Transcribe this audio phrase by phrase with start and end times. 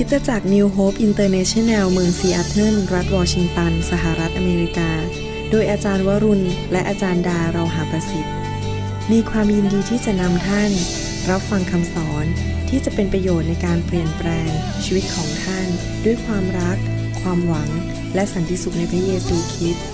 [0.00, 4.90] คริสตจักร New Hope International เมืองซีแอตเทิลรัฐวอชิงตัน สหรัฐอเมริกา
[5.50, 8.34] โดยอาจารย์วรุณ และอาจารย์ดาเราหาประสิทธิ์
[9.12, 10.72] มีความยินดีที่จะนำท่าน
[11.30, 12.24] รับฟังคำสอน
[12.68, 14.50] ที่จะเป็นประโยชน์ในการเปลี่ยนแปลง
[14.84, 15.68] ชีวิตของท่าน
[16.04, 16.76] ด้วยความรัก
[17.20, 17.68] ความหวัง
[18.14, 19.86] และสันติสุขในพระเยซูคริสต์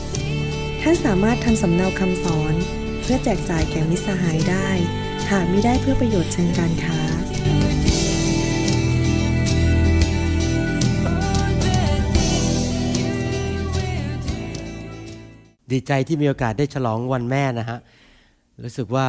[0.82, 2.54] ท่านสามารถทำสำเนาคำสอน
[3.02, 4.68] เพื่อแจกจ่ายแก่มิตรสหายได้
[5.30, 7.11] หากมิได้เพื่อประโยชน์เชิงการค้า
[15.74, 17.78] ดีใจที่มีโอกาสได้ฉลองวันแม่นะฮะ
[18.64, 19.06] รู้สึกว่า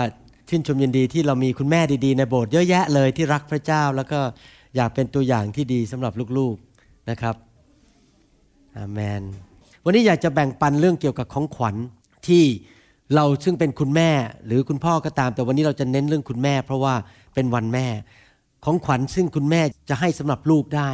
[0.49, 4.19] ชื่นชมยินดีที่เรามีคุณแม่ดีๆ ในโบสถ์เยอะแยะเลยที่รักพระเจ้า แล้วก็
[4.75, 7.35] อยากเป็นตัวอย่างที่ดีสำหรับลูกๆนะครับ
[8.77, 9.21] อาเมน
[9.85, 11.75] วันนี้อยากจะแบ่งปันเรื่องเกี่ยวกับของขวัญ
[12.27, 12.43] ที่
[13.15, 14.09] เราซึ่งเป็นคุณแม่
[14.45, 16.95] หรือคุณพ่อก็ตาม แต่วันนี้เราจะเน้นเรื่องคุณแม่ เพราะว่า
[17.33, 17.87] เป็นวันแม่
[18.65, 20.89] ของขวัญซึ่งคุณแม่จะให้สำหรับลูกได้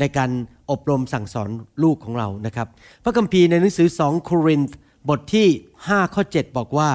[0.00, 0.30] ในการ
[0.70, 1.48] อบรมสั่งสอน
[1.82, 2.68] ลูกของเรานะครับ
[3.04, 4.76] พระคัมภีร์ในหนังสือ 2 โครินธ์
[5.08, 5.48] บทที่
[5.82, 6.90] 5 ข้อ 7 บอกว่า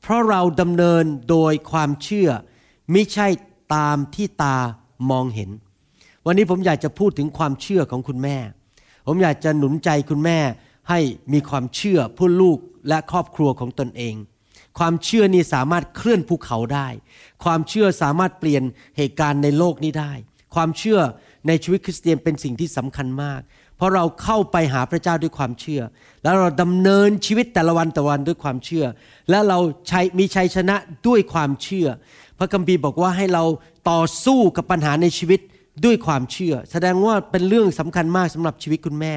[0.00, 2.28] เพราะเราดำเนินโดยความเชื่อ
[2.92, 3.26] ไม่ใช่
[3.74, 4.56] ตามที่ตา
[5.10, 5.50] มองเห็น
[6.26, 8.36] วันนี้ผมอยากจะพูดถึงความเชื่อของคุณแม่
[9.06, 10.38] ผมอยากจะหนุนใจคุณแม่
[10.90, 11.00] ให้
[11.32, 14.14] มีความเชื่อเพื่อลูกและครอบครัวของตนเอง
[14.78, 16.88] ความเชื่อนี้สามารถเคลื่อนภูเขาได้
[17.44, 18.62] ความเชื่อสามารถเปลี่ยน
[18.96, 20.12] เหตุการณ์ในโลกนี้ได้
[20.54, 21.00] ความเชื่อ
[21.48, 23.40] ในชีวิตคริสเตียนเป็นสิ่งที่สำคัญมาก
[23.84, 25.82] ราะเราเข้าไปหาพระเจ้าด้วยความเชื่อ
[26.22, 28.84] แล้วเราดำเนินชีวิตแต่ละวันแต่วันด้วยความเชื่อ
[29.30, 30.76] และเราใช้มีชัยชนะ
[31.06, 31.88] ด้วยความเชื่อ
[32.38, 33.44] พระคัมภีร์บอกว่าให้เรา
[33.90, 35.40] ต่อสู้กับปัญหาในชีวิต
[35.84, 39.14] ด้วยความเชื่อ แสดงว่าเป็นเรื่องสำคัญมากสำหรับชีวิตคุณแม่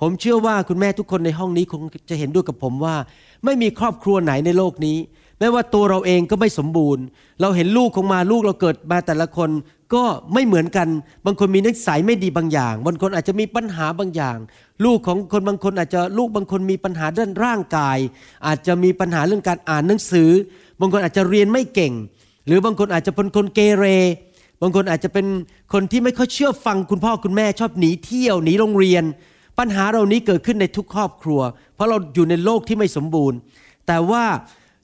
[0.00, 2.96] ผมเชื่อว่าคุณแม่ทุกคนในห้องนี้คงจะเห็นด้วยกับผมว่า
[3.44, 4.98] ไม่มีครอบครัวไหนในโลกนี้
[5.38, 7.04] แม้ว่าตัวเราเองก็ไม่สมบูรณ์
[7.40, 9.50] เราเห็นลูกของมาลูกเราเกิดมาแต่ละคน
[9.94, 10.88] ก็ไม่เหมือนกัน
[11.26, 14.36] บางคนมีนิสัยไม่ดีบางอย่าง บางคนอาจจะมีปัญหาบางอย่าง
[14.84, 17.98] ลูกของคนบางคนอาจจะลูกบางคนมีปัญหาด้านร่างกาย
[18.46, 20.30] อาจจะมีปัญหาเรื่องการอ่านหนังสือ
[20.80, 21.92] บางคนอาจจะเรียนไม่เก่ง
[22.46, 23.84] หรือบางคนอาจจะเป็นคนเกเร
[24.62, 25.26] บางคนอาจจะเป็น
[25.72, 29.04] คนที่ไม่ค่อยเชื่อฟังคุณพ่อคุณแม่ชอบหนีเที่ยวหนีโรงเรียน
[29.58, 31.40] ปัญหาเหล่านี้เกิดขึ้นในทุกครอบครัว
[31.74, 33.38] เพราะเราอยู่ในโลกที่ไม่สมบูรณ์
[33.86, 34.24] แต่ว่า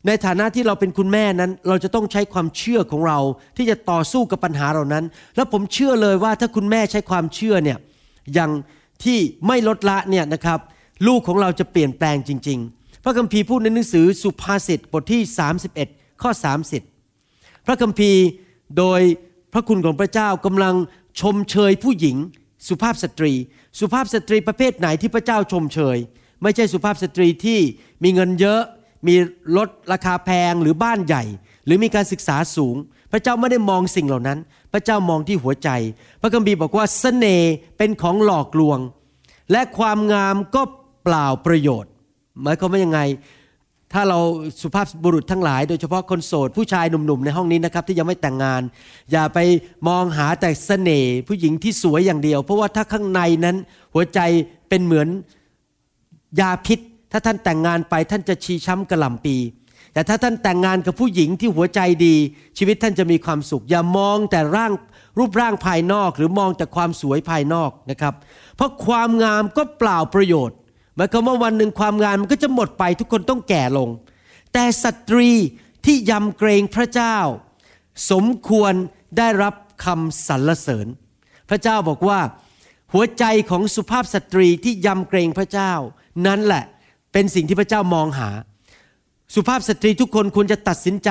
[0.07, 3.19] ในฐานะที่เราเป็นคุณแม่นั้น เราจะต้องใช้ความเชื่อของเรา
[3.57, 5.05] ที่จะต่อสู้กับปัญหาเหล่านั้น
[5.37, 7.79] แล้วผมเชื่อเลยว่าถ้าคุณแม่ใช้ความเชื่อเนี่ย
[8.35, 8.51] อย่าง
[9.05, 10.59] ที่ไม่ลดละเนี่ยนะครับ
[11.07, 15.23] ลูกของเราจะเปลี่ยนแปลงจริง ๆ พระคัมภีร์พูดในหนังสือสุภาษิตบทที่
[15.73, 16.31] 31 ข้อ
[16.99, 18.23] 30 พระคัมภีร์
[18.79, 19.01] โดย
[19.53, 20.75] พระคุณของพระเจ้ากำลัง
[21.21, 22.17] ชมเชยผู้หญิง
[22.69, 23.33] สุภาพสตรี
[23.81, 25.99] สุภาพสตรีประเภทไหนที่พระเจ้าชมเชย
[26.43, 27.59] ไม่ใช่สุภาพสตรีที่
[28.03, 28.63] มีเงินเยอะ
[29.09, 29.17] มี
[29.57, 31.25] รถราคาแพงหรือบ้านใหญ่
[31.67, 32.77] หรือมีการศึกษาสูง
[33.13, 34.39] พระเจ้าไม่ได้มองสิ่งเหล่านั้น
[34.73, 35.69] พระเจ้ามองที่หัวใจ
[36.21, 38.79] พระคัมภีร์บอกว่าสเสน่ห์เป็นของหลอกลวง
[39.53, 40.63] และความงามก็
[41.05, 41.91] เปล่าประโยชน์
[42.43, 43.01] หมายความว่ายังไง
[43.93, 44.19] ถ้าเรา
[44.63, 48.63] สุภาพบุรุษทั้งหลาย โดยเฉพาะคนโสดผู้ชายหนุ่มๆในห้องนี้นะครับที่ยังไม่แต่งงาน
[49.13, 49.39] อย่าไป
[49.89, 53.57] มองหาแต่เสน่ห์ผู้หญิงที่สวยอย่างเดียว เพราะว่าถ้าข้างในนั้น
[53.95, 54.21] หัวใจ
[54.69, 55.09] เป็นเหมือน
[56.41, 56.79] ยาพิษ
[57.13, 59.37] ถ้าท่านแต่งงานไปท่านจะชีช้ำกระหล่ำปี
[59.93, 62.17] แต่ถ้าท่านแต่งงานกับผู้หญิงที่หัวใจดี
[62.59, 64.73] ชีวิตท่านจะมีความสุข อย่ามองแต่ร่าง
[65.19, 68.15] รูปร่างภายนอก หรือมองแต่ความสวยภายนอกนะครับ
[68.57, 70.57] เพราะความงามก็เปล่าประโยชน์
[70.97, 73.89] หมายความว่าวันหนึ่งความงามมันก็จะหมดไปทุกคนต้องแก่ลง
[74.53, 75.31] แต่สตรี
[75.85, 77.17] ที่ยำเกรงพระเจ้า
[78.11, 78.73] สมควร
[79.19, 80.87] ได้รับคำสรรเสริญ
[81.49, 82.21] พระเจ้าบอกว่า
[82.93, 85.73] หัวใจของสุภาพสตรีที่ยำเกรงพระเจ้า
[86.27, 86.65] นั้นแหละ
[87.19, 88.31] เป็นสิ่งที่พระเจ้ามองหา
[89.35, 91.11] สุภาพสตรีทุกคนควรจะตัดสินใจ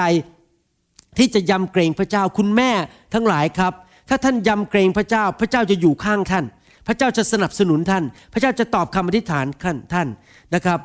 [1.18, 2.72] ที่จะยำเกรงพระเจ้าคุณแม่
[3.14, 3.74] ทั้งหลายครับ
[4.10, 6.46] ถ้าท่านยำเกรงพระเจ้า พระเจ้าจะอยู่ข้างท่าน
[6.88, 10.08] พระเจ้าจะสนับสนุนท่าน พระเจ้าจะตอบคำอธิษฐานท่านท่าน
[10.56, 10.80] นะครับ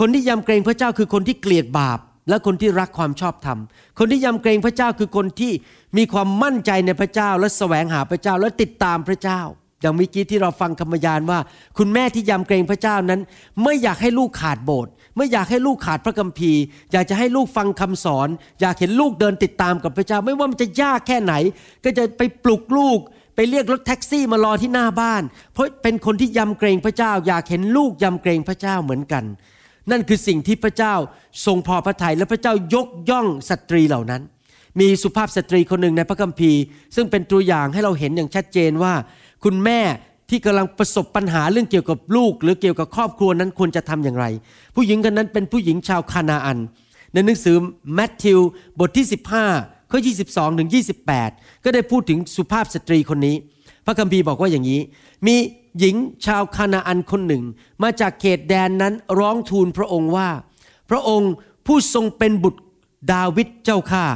[0.00, 1.98] คนที่ยำเกรงพระเจ้าคือคนที่เกลียดบาป
[2.28, 3.58] และคนที่รักความชอบธรรม
[3.98, 5.52] คนที่ยำเกรงพระเจ้าคือคนที่
[5.96, 9.40] มีความมั่นใจในพระเจ้า และแสวงหาพระเจ้าและติดตามพระเจ้า
[9.80, 11.38] อย่างเมื่อกี้ที่เราฟังคำพยานว่า
[11.78, 13.20] คุณแม่ที่ยำเกรงพระเจ้านั้น
[13.62, 16.60] ไม่อยากให้ลูกขาดโบสถ์ไม่อยากให้ลูกขาดพระคัมภีร์
[16.92, 18.28] อยากจะให้ลูกฟังคำสอน
[18.60, 21.34] อยากเห็นลูกเดินติดตามกับพระเจ้า ไม่ว่ามันจะยากแค่ไหน
[21.84, 22.98] ก็จะไปปลุกลูก
[23.36, 29.24] ไปเรียกรถแท็กซี่มารอที่หน้าบ้าน เพราะเป็นคนที่ยำเกรงพระเจ้า อยากเห็นลูกยำเกรงพระเจ้าเหมือนกัน
[29.90, 30.94] นั่นคือสิ่งที่พระเจ้า
[31.46, 34.22] ทรงพอพระทัยและพระเจ้ายกย่องสตรีเหล่านั้น
[34.80, 36.60] มีสุภาพสตรีคนหนึ่งในพระคัมภีร์
[36.96, 38.94] ซึ่งเป็นตัวอย่างให้เราเห็นอย่างชัดเจนว่า
[39.44, 39.80] คุณแม่
[40.30, 44.26] ที่กำลังประสบปัญหาเรื่องเกี่ยวกับลูก หรือเกี่ยวกับครอบครัวนั้นควรจะทำอย่างไร
[44.74, 46.58] ผู้หญิงคนนั้นเป็นผู้หญิงชาวคานาอัน
[47.12, 47.56] ในหนังสือ
[47.94, 48.40] แมทธิว
[48.78, 49.06] บทที่
[49.48, 50.70] 15 ข้อ 22 ถึง
[51.16, 53.36] 28 ก็ได้พูดถึงสุภาพสตรีคนนี้
[53.86, 54.80] พระคัมภีร์บอกว่าอย่างนี้
[55.26, 55.36] มี
[55.78, 55.96] หญิง
[56.26, 57.42] ชาวคานาอันคนหนึ่ง
[57.82, 60.28] มาจากเขตแดนนั้นร้องทูลพระองค์ว่า
[60.90, 61.32] พระองค์
[61.66, 62.60] ผู้ทรงเป็นบุตร
[63.12, 64.06] ดาวิดเจ้าข้า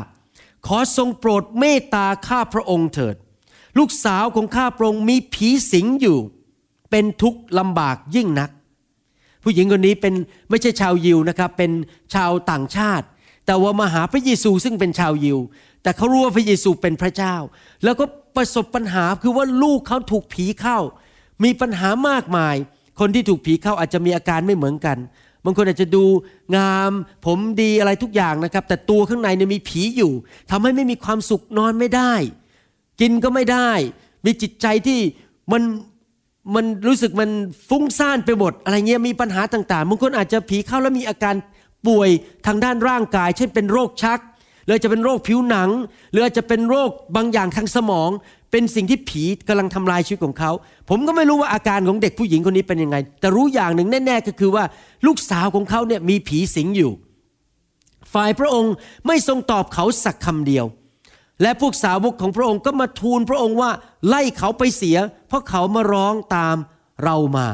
[0.66, 3.16] ขอทรงโปรดเมตตาข้าพระองค์เถิด
[3.78, 6.18] ลูกสาวของข้าพระองค์มีผีสิงอยู่
[6.90, 8.50] เป็นทุกข์ลำบากยิ่งนัก
[9.42, 10.14] ผู้หญิงคนนี้เป็น
[10.50, 11.70] ไม่ใช่ชาวยิวนะครับเป็น
[12.14, 13.06] ชาวต่างชาติ
[13.46, 15.38] แต่ว่ามาหาพระเยซูซึ่งเป็นชาวยิว
[15.82, 17.34] แต่เขารู้ว่าพระเยซูเป็นพระเจ้า
[17.84, 18.04] แล้วก็
[18.36, 20.78] ประสบปัญหาคือว่าลูกเขาถูกผีเข้า
[21.44, 22.56] มีปัญหามากมาย
[23.00, 24.98] คนที่ถูกผีเข้าอาจจะมีอาการไม่เหมือนกัน
[25.44, 26.04] บางคนอาจจะดู
[26.56, 26.90] งาม
[27.26, 30.12] ผมดีอะไรทุกอย่างนะครับ แต่ตัวข้างในเนี่ยมีผีอยู่
[30.50, 32.12] ทำให้ไม่มีความสุขนอนไม่ได้
[33.00, 33.70] กินก็ไม่ได้
[34.24, 35.00] มีจิตใจที่
[35.52, 35.62] มัน
[36.54, 37.30] มันรู้สึกมัน
[37.68, 41.34] ฟุ้งซ่านไปหมด อะไรเงี้ยมีปัญหาต่างๆบางคนอาจจะผีเข้าแล้วมีอาการ
[41.86, 42.10] ป่วย
[42.46, 44.20] ทางด้านร่างกาย เช่นเป็นโรคชัก
[44.64, 45.70] หรือจะเป็นโรคผิวหนัง
[46.12, 48.10] หรืออาจจะเป็นโรคบางอย่างทางสมอง
[48.50, 50.50] เป็นสิ่งที่ผีกำลังทำลายชีวิตของเขา
[50.88, 54.64] ผมก็ไม่รู้ว่าอาการของเด็กผู้หญิงคนนี้เป็นยังไง แต่รู้อย่างหนึ่งแน่ ๆ ก็คือว่า
[55.06, 56.92] ลูกสาวของเขาเนี่ยมีผีสิงอยู่
[58.12, 58.74] ฝ่ายพระองค์
[59.06, 60.64] ไม่ทรงตอบเขาสักคำเดียว
[61.42, 63.70] และพวกสาวกของพระองค์ก็มาทูลพระองค์ว่า
[64.08, 64.96] ไล่เขาไปเสีย
[65.28, 66.56] เพราะเขามาร้องตาม
[67.04, 67.46] เรามา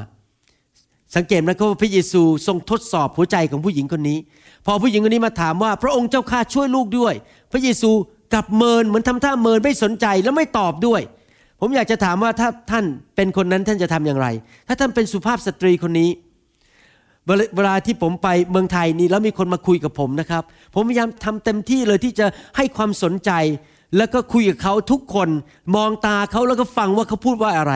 [1.16, 4.18] สังเกตไหมครับว่าพระเยซูทรงทดสอบหัวใจของผู้หญิงคนนี้
[4.66, 7.14] พอผู้หญิงคนนี้มาถามว่าพระองค์เจ้าข้าช่วยลูกด้วย
[7.52, 7.90] พระเยซู
[8.32, 11.00] กลับเมินเหมือนทำท่าเมินไม่สนใจแล้วไม่ตอบด้วย
[11.60, 12.84] ผมอยากจะถามว่าถ้าท่าน
[13.16, 14.26] เป็นคนนั้นท่านจะทำอย่างไร
[14.68, 16.10] ถ้าท่านเป็นสุภาพสตรีคนนี้
[17.56, 20.42] เวลาที่ผมไปเมืองไทยนี่แล้วมีคนมาคุยกับผมนะครับ
[20.74, 23.30] ผมพยายามทำเต็มที่เลยที่จะให้ความสนใจ
[23.96, 25.28] แล้วก็คุยกับเขาทุกคน
[25.76, 27.74] มองตาเขาแล้วก็ฟังว่าเขาพูดว่าอะไร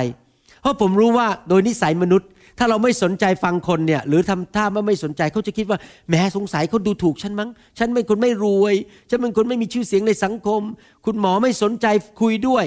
[0.63, 2.29] เพราะผมรู้ว่าโดยนิสัยมนุษย์
[2.59, 5.79] ถ้าเราไม่สนใจฟังคนเนี่ยหรือทำท่าว่าไม่สนใจเขาจะคิดว่า
[6.09, 8.75] แหมสงสัยเขาดูถูกฉันมั้ง ฉันเป็นคนไม่รวย
[9.11, 10.61] ฉันเป็นคนไม่มีชื่อเสียงในสังคม
[11.07, 11.87] คุณหมอไม่สนใจ
[12.21, 12.65] คุยด้วย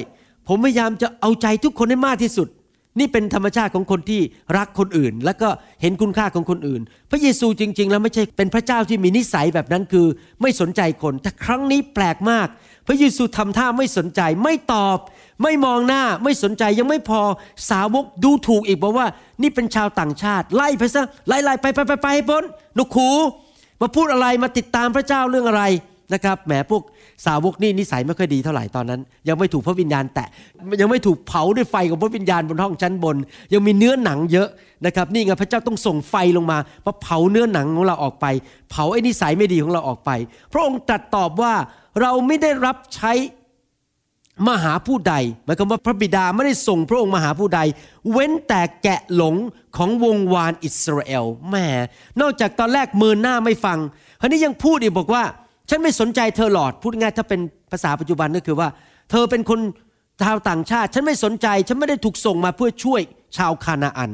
[0.47, 2.47] ผมพยายามจะเอาใจทุกคนให้มากที่สุด
[2.99, 4.21] นี่เป็นธรรมชาติของคนที่
[4.57, 5.49] รักคนอื่น แล้วก็
[5.81, 6.81] เห็นคุณค่าของคนอื่น
[7.11, 10.07] พระเยซูจริง ๆ แล้วไม่ใช่เป็นพระเจ้าที่มีนิสัยแบบนั้นคือ
[10.41, 12.47] ไม่สนใจคนแต่ครั้งนี้แปลกมาก
[12.87, 14.97] พระเยซูทำท่าไม่สนใจไม่ตอบ
[15.43, 17.21] ไม่มองหน้าไม่สนใจยังไม่พอ
[17.69, 19.07] สาวกดูถูกอีกบอกว่า
[19.41, 22.43] นี่เป็นชาวต่างชาติ ไล่ไปซะไล่ไล่ไปไปไปไปให้พ้น
[22.77, 23.09] นกขู
[23.81, 25.63] มาพูดอะไรมาติดตามพระเจ้าเรื่องอะไร
[26.13, 26.83] นะครับแหมพวก
[27.25, 30.27] สาวกนี่นิสัยไม่ค่อยดีเท่าไหร่ตอนนั้น ยังไม่ถูกพระวิญญาณแตะ
[30.81, 33.17] ยังไม่ถูกเผาด้วยไฟของพระวิญญาณบนห้องชั้นบน
[33.53, 34.49] ยังมีเนื้อหนังเยอะ
[34.85, 38.25] นะครับนี่ไงพระเจ้าต้องส่งไฟลงมามาเผาเนื้อหนังของเราออกไป
[38.71, 40.11] เผาไอ้นิสัยไม่ดีของเราออกไป
[40.53, 41.53] พระองค์ตรัสตอบว่า
[42.01, 43.13] เราไม่ได้รับใช้
[44.49, 45.15] มหาผู้ใด
[45.45, 47.59] หมายความว่าพระบิดาไม่ได้ส่งพระองค์มหาผู้ใด
[48.11, 49.35] เว้นแต่แกะหลง
[49.77, 51.55] ของวงวานอิสราเอลแหม
[52.21, 53.77] นอกจากตอนแรกมินหน้าไม่ฟัง
[54.19, 55.23] คราวนี้ยังพูดอีกบอกว่า
[55.69, 58.69] ฉันไม่สนใจเธอหลอดพูดง่ายถ้าเป็นภาษาปัจจุบันก็คือว่า
[59.11, 59.59] เธอเป็นคน
[60.23, 63.01] ชาวต่างชาติ ฉันไม่สนใจ ฉันไม่ได้ถูกส่งมาเพื่อช่วย
[63.37, 64.11] ชาวคานาอัน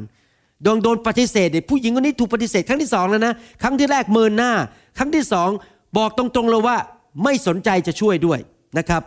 [0.62, 4.52] โดนโดนปฏิเสธผู้หญิงคนนี้ถูกปฏิเสธครั้งที่สองแล้วนะครั้งที่แรกเมินหน้า
[4.98, 5.48] ครั้งที่สอง
[5.96, 6.76] บอกตรงๆเลยว่า
[7.24, 8.38] ไม่สนใจจะช่วยด้วย
[8.78, 9.02] นะครับ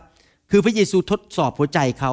[0.52, 2.12] คือพระเยซูทดสอบหัวใจเขา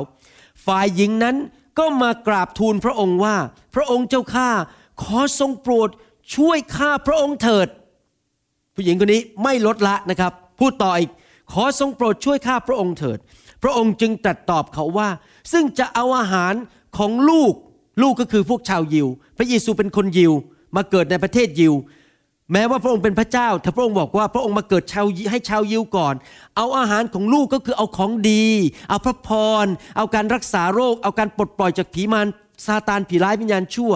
[0.66, 1.36] ฝ่ายหญิงนั้น
[1.78, 3.36] ก็มากราบทูลพระองค์ว่า
[3.74, 4.50] พระองค์เจ้าข้า
[5.02, 5.88] ขอทรงโปรด
[6.36, 7.68] ช่วยข้าพระองค์เถิด
[8.80, 11.10] ผู้หญิงคนนี้ไม่ลดละนะครับ พูดต่ออีก
[11.52, 13.18] ขอทรงโปรดช่วยข้าพระองค์เถิด
[13.62, 15.08] พระองค์จึงตรัสตอบเขาว่า
[15.52, 16.54] ซึ่งจะเอาอาหาร
[16.98, 17.52] ของลูก
[18.02, 19.08] ลูกก็คือพวกชาวยิว
[19.38, 20.32] พระเยซูเป็นคนยิว
[20.76, 21.74] มาเกิดในประเทศยิว
[22.52, 26.14] แม้ว่าพระองค์เป็นพระเจ้า แต่พระองค์บอกว่าพระองค์มาเกิดชาวให้ชาวยิวก่อน
[26.56, 28.46] เอาอาหารของลูกก็คือเอาของดี
[28.88, 29.28] เอาพระพ
[29.64, 32.26] ร เอาการรักษาโรค เอาการปลดปล่อยจากผีมาร
[32.66, 33.92] ซาตานผีร้ายวิญญาณชั่ว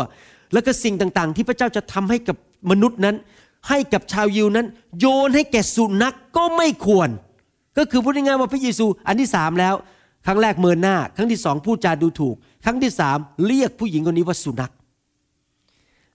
[0.53, 2.37] แล้วก็สิ่งต่างๆ ที่พระเจ้าจะทำให้กับ
[2.71, 3.17] มนุษย์นั้น
[3.69, 4.67] ให้กับชาวยิวนั้น
[4.99, 7.09] โยนให้แก่สุนัขกก็ไม่ควร
[7.79, 9.75] ก็คือพูดง่ายๆว่าพระเยซูอันที่สามแล้ว
[10.27, 14.73] ครั้งแรกเมินหน้า ครั้งที่สองพูดจาดูถูก ครั้งที่สามเรียกผู้หญิงคนนี้ว่าสุนัข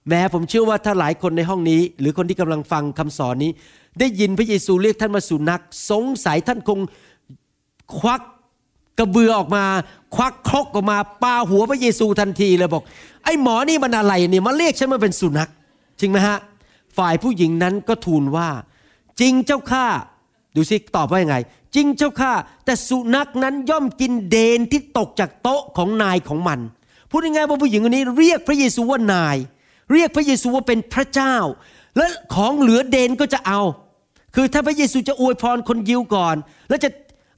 [0.08, 3.52] แม้ผมเชื่อว่าถ้าหลายคนในห้องนี้ หรือคนที่กำลังฟังคำสอนนี้
[4.00, 6.80] ได้ยินพระเยซูเรียกท่านมาสุนัขสงสัยท่านคง
[7.98, 8.22] ควัก
[9.00, 9.64] กระเบือออกมา
[10.16, 12.84] ควักครกออกมาปาหัวพระเยซูทันทีเลยบอก
[13.24, 15.50] ไอ้หมอนี่มันอะไรเนี่ยมาเรียกฉันมาเป็นสุนัข
[16.00, 16.38] จริงไหมฮะ
[16.98, 18.50] ฝ่ายผู้หญิงนั้นก็ทูลว่า
[19.20, 19.88] จริงเจ้าข้า
[20.56, 21.38] ดูสิตอบว่ายังไง
[21.76, 22.32] จริงเจ้าข้า
[22.66, 26.60] แต่สุนัขนั้นย่อมกินเดนที่ตกจากโต๊ะของนายของมัน
[27.10, 29.38] พูดง่ายๆว่าผู้หญิงคนนี้เรียกพระเยซูว่านาย
[29.94, 31.36] เรียกพระเยซูว่าเป็นพระเจ้า
[31.98, 32.06] และ
[32.36, 33.62] ของเหลือเดนก็จะเอา
[34.36, 36.36] คือถ้าพระเยซูจะอวยพรคนยิวก่อน
[36.70, 36.90] แล้วจะ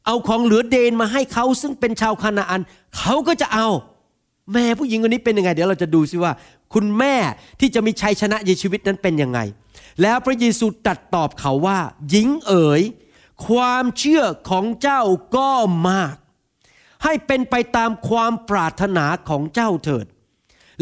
[0.05, 2.62] เอาของเหลือเดนมาให้เขาซึ่งเป็นชาวคานาอัน
[2.98, 3.67] เขาก็จะเอา
[4.53, 6.34] แม่ผู้หญิงคนนี้เป็นยังไง เดี๋ยวเราจะดูสิว่า
[6.74, 7.15] คุณแม่
[7.60, 9.39] ที่จะมีชัยชนะในชีวิตนั้นเป็นยังไง
[10.01, 11.79] แล้วพระเยซูตรัสตอบเขาว่า
[12.10, 12.81] หญิงเอ๋ย
[13.48, 15.01] ความเชื่อของเจ้า
[15.36, 15.51] ก็
[15.89, 16.15] มาก
[17.03, 20.05] ให้เป็นไปตามความปรารถนาของเจ้าเถิด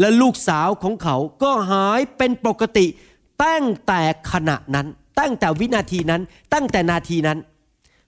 [0.00, 2.86] และลูกสาวของเขาก็หายเป็นปกติ
[3.44, 4.86] ตั้งแต่ขณะนั้น
[5.20, 6.22] ตั้งแต่วินาทีนั้น
[6.54, 7.38] ตั้งแต่นาทีนั้น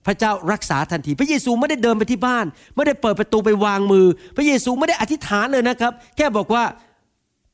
[0.05, 2.45] พระเจ้ารักษาทันที พระเยซูไม่ได้เดินไปที่บ้าน
[2.75, 4.05] ไม่ได้เปิดประตูไปวางมือ
[4.35, 6.63] พระเยซูไม่ได้อธิษฐานเลยนะครับ แค่บอกว่า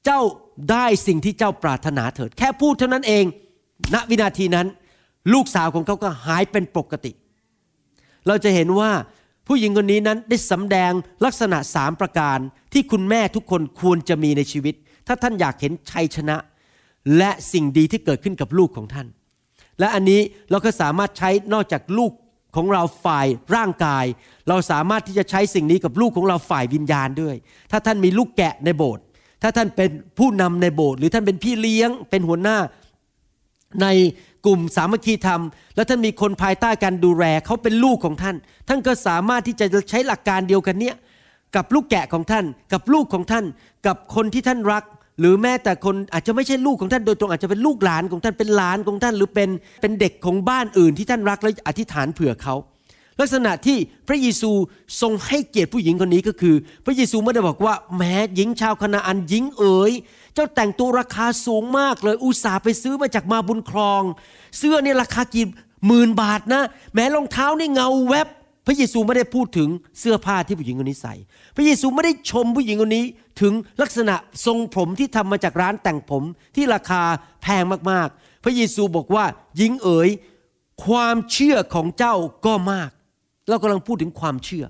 [0.05, 0.19] เจ้า
[0.71, 3.25] ได้สิ่งที่เจ้าปรารถนาเถิด แค่พูดเท่านั้นเอง
[3.93, 4.67] ณวินาทีนั้น
[5.33, 7.11] ลูกสาวของเขาก็หายเป็นปกติ
[8.27, 8.91] เราจะเห็นว่า
[9.47, 10.91] ผู้หญิงคนนี้นั้นได้สำแดง
[11.25, 12.37] ลักษณะสามประการ
[12.73, 14.75] ที่คุณแม่ทุกคนควรจะมีในชีวิต
[15.07, 16.37] ถ้าท่านอยากเห็นชัยชนะ
[17.17, 19.07] และสิ่งดีที่เกิดขึ้นกับลูกของท่าน
[19.79, 22.11] และอันนี้เราก็สามารถใช้นอกจากลูก
[22.55, 24.05] ของเราฝ่ายร่างกาย
[24.49, 27.35] เราสามารถที่จะใช้สิ่งนี้กับลูกของเราฝ่ายวิญญาณด้วย
[27.71, 29.03] ถ้าท่านมีลูกแกะในโบสถ์
[29.41, 32.57] ถ้าท่านเป็นผู้นำในโบสถ์หรือท่านเป็นพี่เลี้ยง เป็นหัวหน้า
[33.81, 33.87] ใน
[34.45, 35.41] กลุ่มสามัคคีธรรม
[35.75, 38.35] แล้วท่านมีคนภายใต้การดูแลเขาเป็นลูกของท่าน
[38.67, 40.95] ท่านก็สามารถที่จะใช้หลักการเดียวกันเนี้ย
[41.55, 43.45] กับลูกแกะของท่าน กับลูกของท่าน
[43.87, 44.83] กับคนที่ท่านรัก
[45.19, 49.49] หรือแม้แต่คนอาจจะไม่ใช่ลูกของท่านโดยตรงอาจจะเป็นลูกหลานของท่านเป็นหลานของท่าน หรือเป็น
[49.81, 52.55] เป็นเด็กของบ้านอื่นที่ท่านรักและอธิษฐานเผื่อเขา
[53.19, 54.51] ลักษณะที่พระเยซู
[55.01, 59.91] ทรงให้เกียรติผู้หญิงคนนี้ก็คือ พระเยซูไม่ได้บอกว่าแม้หญิงชาวคณาอันหญิงเอ๋ย
[60.33, 64.01] เจ้าแต่งตัวราคาสูงมากเลยอุตส่าห์ไปซื้อมาจากมาบุญครอง
[64.57, 65.45] เสื้อเนี่ยราคากี่
[65.87, 68.27] หมื่นบาทนะ แม้รองเท้านี่เงาแวบ
[68.69, 71.13] ระเยซูไม่ได้พูดถึงเสื้อผ้าที่ผู้หญิงคนนี้ใส่
[71.55, 73.05] พระเยซูไม่ได้ชมผู้หญิงคนนี้
[73.41, 76.23] ถึงลักษณะทรงผมที่ทำมาจากร้านแต่งผม
[76.55, 77.01] ที่ราคา
[77.41, 79.25] แพงมากๆ พระเยซูบอกว่า
[79.57, 80.09] หญิงเอ๋ย
[80.85, 82.89] ความเชื่อของเจ้าก็มาก
[83.49, 84.65] เรากำลังพูดถึงความเชื่อ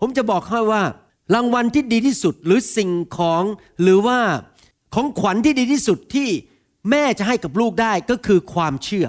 [0.00, 0.82] ผมจะบอกให้ว่า
[1.34, 3.42] รางวัลที่ดีที่สุดหรือสิ่งของ
[3.82, 4.18] หรือว่า
[4.94, 6.28] ของขวัญที่ดีที่สุดที่
[6.90, 9.06] แม่จะให้กับลูกได้ก็คือความเชื่อ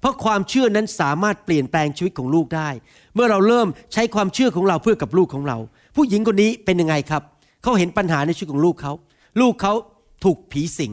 [0.00, 2.68] เพราะความเชื่อนั้นสามารถเปลี่ยนแปลงชีวิตของลูกได้
[3.14, 5.58] เมื่อเราเริ่มใช้ความเชื่อของเราเพื่อกับลูกของเรา
[5.96, 7.22] ผู้หญิงคนนี้เป็นยังไงครับ
[7.62, 8.92] เขาเห็นปัญหาในชีวิตของลูกเขา
[9.40, 9.74] ลูกเขา
[10.24, 10.92] ถูกผีสิง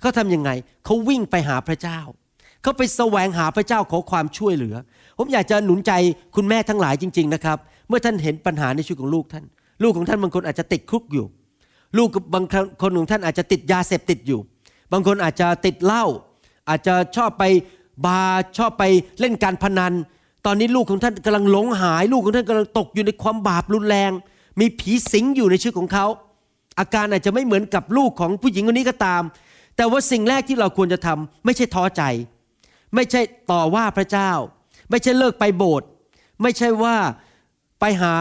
[0.00, 0.50] เขาทำยังไง
[0.84, 2.00] เขาวิ่งไปหาพระเจ้า
[2.62, 4.74] เขาไปแสวงหาพระเจ้าขอความช่วยเหลือ
[5.18, 5.92] ผมอยากจะหนุนใจ
[6.36, 7.58] คุณแม่ทั้งหลายจริง ๆ นะครับ
[7.88, 9.44] เมื่อท่านเห็นปัญหาในชีวิตของลูกท่าน
[9.82, 11.26] ลูกของท่านบางคนอาจจะติดคุกอยู่
[11.98, 12.44] ลูกบาง
[12.82, 14.40] คนของท่านอาจจะติดยาเสพติดอยู่
[14.92, 16.04] บางคนอาจจะติดเหล้า
[16.68, 17.44] อาจจะชอบไป
[18.04, 18.84] บาร์ชอบไป
[19.20, 19.92] เล่นการพนัน
[20.46, 24.10] ตอนนี้ลูกของท่านกำลังหลงหาย ลูกของท่านกำลังตกอยู่ในความบาปรุนแรง
[24.60, 26.06] มีผีสิงอยู่ในชีวิตของเขา
[26.78, 29.22] อาการอาจจะไม่เหมือนกับลูกของผู้หญิงคนนี้ก็ตาม
[29.76, 32.02] แต่ว่าสิ่งแรกที่เราควรจะทำไม่ใช่ท้อใจ
[32.94, 34.30] ไม่ใช่ต่อว่าพระเจ้า
[34.90, 35.88] ไม่ใช่เลิกไปโบสถ์
[36.42, 36.96] ไม่ใช่ว่า
[37.80, 38.14] ไปหา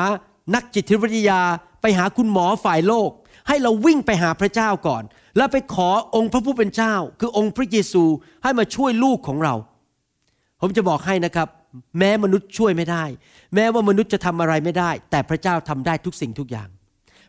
[0.56, 1.42] นักจิตวิทยา
[1.82, 3.10] ไปหาคุณหมอฝ่ายโลก
[3.48, 5.04] ให้เราวิ่งไปหาพระเจ้าก่อน
[5.38, 8.04] แล้วไปขอองค์พระผู้เป็นเจ้า คือองค์พระเยซู
[8.44, 9.56] ให้มาช่วยลูกของเรา
[10.62, 11.48] ผมจะบอกให้นะครับ
[12.00, 13.04] แม้มนุษย์ช่วยไม่ได้
[13.56, 16.70] แม้ว่ามนุษย์จะทำอะไรไม่ได้ แต่พระเจ้าทำได้ทุกสิ่งทุกอย่าง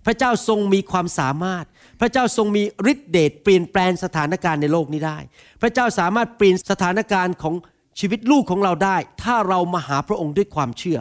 [0.06, 1.64] พระเจ้าทรงมีความสามารถ
[2.00, 5.18] พระเจ้าทรงมีฤทธิเดชเปลี่ยนแปลงสถานการณ์ในโลกนี้ได้
[5.62, 7.54] พระเจ้าสามารถเปลี่ยนสถานการณ์ของ
[8.00, 10.98] ชีวิตลูกของเราได้ ถ้าเรามาหาพระองค์ด้วยความเชื่อ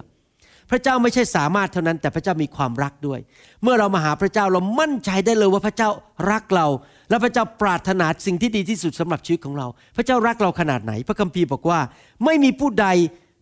[0.71, 3.19] พระเจ้าไม่ใช่สามารถเท่านั้นแต่พระเจ้ามีความรักด้วย
[3.63, 5.89] เมื่อเรามาหาพระเจ้าเรามั่นใจได้เลยว่าพระเจ้า
[6.31, 6.67] รักเรา
[7.09, 11.79] และพระเจ้าปรารถนาสิ่งที่ดีที่สุดสำหรับชีวิตของเรา พระเจ้ารักเราขนาดไหน พระคัมภีร์บอกว่า
[12.25, 12.87] ไม่มีผู้ใด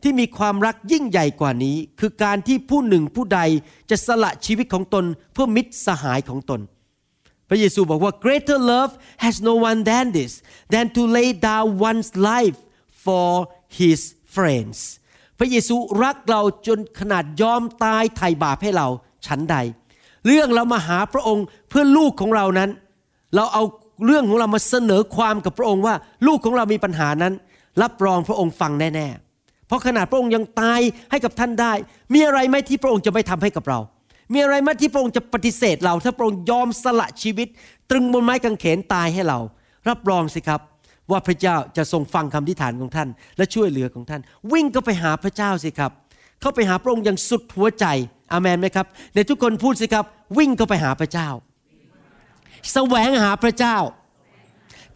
[0.03, 3.41] ที่มีความรักยิ่งใหญ่กว่านี้ คือการที่ผู้หนึ่งผู้ใด
[3.89, 6.61] จะสละชีวิตของตนเพื่อมิตรสหายของตน
[7.49, 8.91] พระเยซูบอกว่า greater love
[9.23, 10.33] has no one than this
[10.73, 12.59] than to lay down one's life
[13.05, 13.29] for
[13.79, 13.99] his
[14.35, 14.77] friends
[15.39, 18.87] พระเยซูรักเราจนขนาดยอมตายไถ่บาปให้เรา
[19.25, 19.55] ฉันใด
[20.27, 22.69] เรื่องเรามาหาพระองค์เพื่อลูกของเรานั้น
[23.35, 23.63] เราเอา
[24.05, 25.95] เรื่องของเรามาเสนอความกับพระองค์ว่า
[26.27, 27.33] ลูกของเรามีปัญหานั้น
[27.81, 30.79] รับรองพระองค์ฟังแน่ๆ เพราะขนาดพระองค์ยังตาย
[31.11, 31.73] ให้กับท่านได้
[32.13, 33.79] มีอะไรไหมที่พระองค์จะไม่ทำให้กับเรา
[34.33, 37.47] มีอะไรไหมที่พระองค์จะปฏิเสธเรา ถ้าพระองค์ยอมสละชีวิต
[37.89, 39.39] ตรึงบนไม้กางเขนตายให้เรา
[39.89, 40.61] รับรองสิครับ
[41.11, 44.21] ว่าพระเจ้าจะทรงฟังคำทิฐานของท่าน และช่วยเหลือของท่าน
[44.53, 45.91] วิ่งก็ไปหาพระเจ้าสิครับ
[46.41, 47.85] เข้าไปหาพระองค์อย่างสุดหัวใจ
[48.31, 50.05] อาเมนไหมครับในทุกคนพูดสิครับ
[50.37, 51.29] วิ่งก็ไปหาพระเจ้า
[52.73, 53.77] แสวงหาพระเจ้า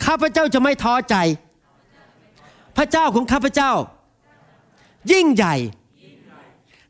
[0.05, 1.15] ข้าพระเจ้าจะไม่ท้อใจ
[2.77, 3.71] พระเจ้าของข้าพเจ้า
[5.11, 5.55] ยิ่งใหญ่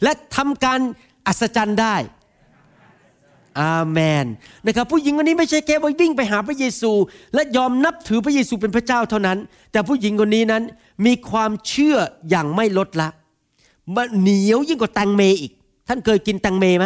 [0.03, 0.79] และทำการ
[1.27, 1.95] อัศจรรย์ได้
[3.61, 4.25] อาเมน
[4.65, 6.91] นะครับผู้หญิงคนนี้ไม่ใช่แค่ว่าวิ่งไปหาพระเยซู
[7.33, 9.37] และยอมนับถือพระเยซูเป็นพระเจ้าเท่านั้น
[9.71, 10.63] แต่ผู้หญิงคนนี้นั้น
[11.05, 11.95] มีความเชื่อ
[12.29, 13.09] อย่างไม่ลดละ
[13.95, 15.51] มันเหนียวยิ่งกว่าแตงเมอีก
[15.87, 16.85] ท่านเคยกินแตงเมไหม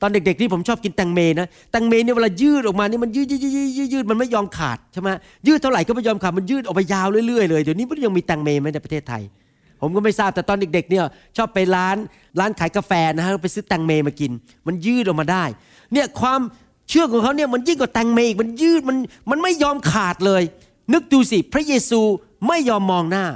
[0.00, 5.08] ตอนเด็กๆนี่ผมชอบกินแตงเมนะแตงเมเนี่ยเวลายืดออกมานี่มันยืดยืดยืดยืดยืดมันไม่ยอมขาดใช่ไหม
[5.46, 9.22] ยืดเท่าไหร่ก็ไม่ยอมขาดมันยืดออกไปยาวเรื่อยๆเลยเดี๋ยวนี้มันยังมีแตงเมไหมในประเทศไทย
[9.80, 11.04] ผมก็ไม่ทราบแต่ตอนเด็กๆเนี่ย
[11.36, 11.96] ชอบไปร้าน
[12.40, 14.32] ร้านขายกาแฟนะฮะไปซื้อแตงเมมากิน
[14.66, 15.44] มันยืดออกมาได้
[15.92, 16.40] เนี่ยความ
[16.88, 18.96] เชื่อของเขาเนี่ยมันยิ่งกว่าแตงเมอีกมันยืดมัน
[19.30, 20.42] มันไม่ยอมขาดเลย
[20.92, 22.00] นึกดูสิพระเยซู
[22.48, 23.26] ไม่ยอมมองหน้า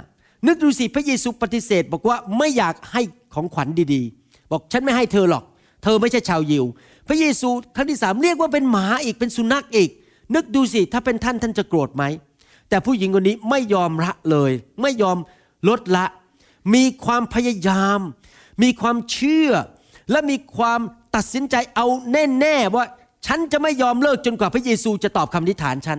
[0.47, 3.03] นึกดูสิพระเยซูปฏิเสธ บอกว่าไม่อยากให้
[3.35, 5.45] ของขวัญดีๆ บอกฉันไม่ให้เธอหรอก
[5.83, 6.65] เธอไม่ใช่ชาวยิว
[7.09, 9.91] พระเยซูครั้งที่สามเรียกว่าเป็นหมาอีกเป็นสุนัขอีก
[10.35, 12.05] นึกดูสิถ้าเป็นท่านท่านจะโกรธไหม
[12.69, 15.17] แต่ผู้หญิงคนนี้ไม่ยอมละเลย ไม่ยอม
[15.69, 16.05] ลดละ
[16.75, 18.01] มีความพยายาม
[18.63, 19.51] มีความเชื่อ
[20.11, 20.81] และมีความ
[21.17, 22.85] ตัดสินใจเอาแน่ๆว่า
[23.27, 25.99] ฉันจะไม่ยอมเลิกจนกว่าพระเยซูจะตอบคำนิฐานฉัน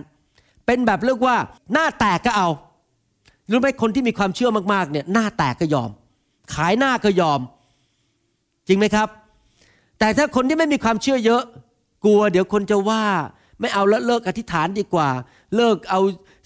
[0.66, 1.36] เป็นแบบเรียกว่า
[1.72, 2.48] หน้าแตกก็เอา
[3.50, 5.90] รู้ไหมคนที่มีความเชื่อมากๆเนี่ยหน้าแตกก็ยอม
[6.54, 7.40] ขายหน้าก็ยอม
[8.68, 9.08] จริงไหมครับ
[9.98, 11.42] แต่ถ้าคนที่ไม่มีความเชื่อเยอะ
[12.04, 13.04] กลัว เดี๋ยวคนจะว่า
[13.60, 15.08] ไม่เอาแล้วเลิกอธิษฐานดีกว่า
[15.56, 16.00] เลิกเอา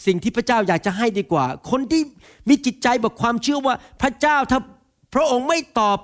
[0.07, 2.03] สิ่งที่พระเจ้าอยากจะให้ดีกว่า คนที่
[2.49, 4.61] มีจิตใจแบบความเชื่อว่าพระเจ้าถ้า
[5.15, 5.99] พระองค์ไม่ตอบ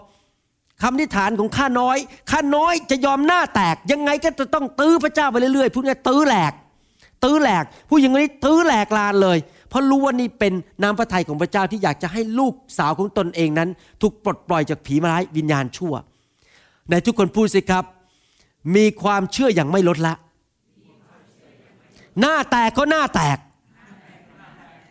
[0.83, 1.99] คำนิฐานของข้าน้อย
[2.31, 6.53] ข้าน้อยจะยอมหน้าแตก ยังไงก็จะต้องตื้อพระเจ้าไปเรื่อยๆพูดง่ายตื้อแหลก
[7.25, 13.69] ตื้อแหลก ผู้หญิงคนนี้ตื้อแหลกลานเลย เพราะรู้ว่านี่เป็นน้ำพระทัยของพระเจ้าที่อยากจะให้ลูกสาวของตนเองนั้น
[14.01, 15.95] ถูกปลดปล่อยจากผีร้ายวิญญาณชั่ว
[16.91, 17.85] ในทุกคนพูดสิครับ
[18.77, 20.15] มีความเชื่ออย่างไม่ลดละ
[22.21, 23.39] หน้าแตกก็หน้าแตก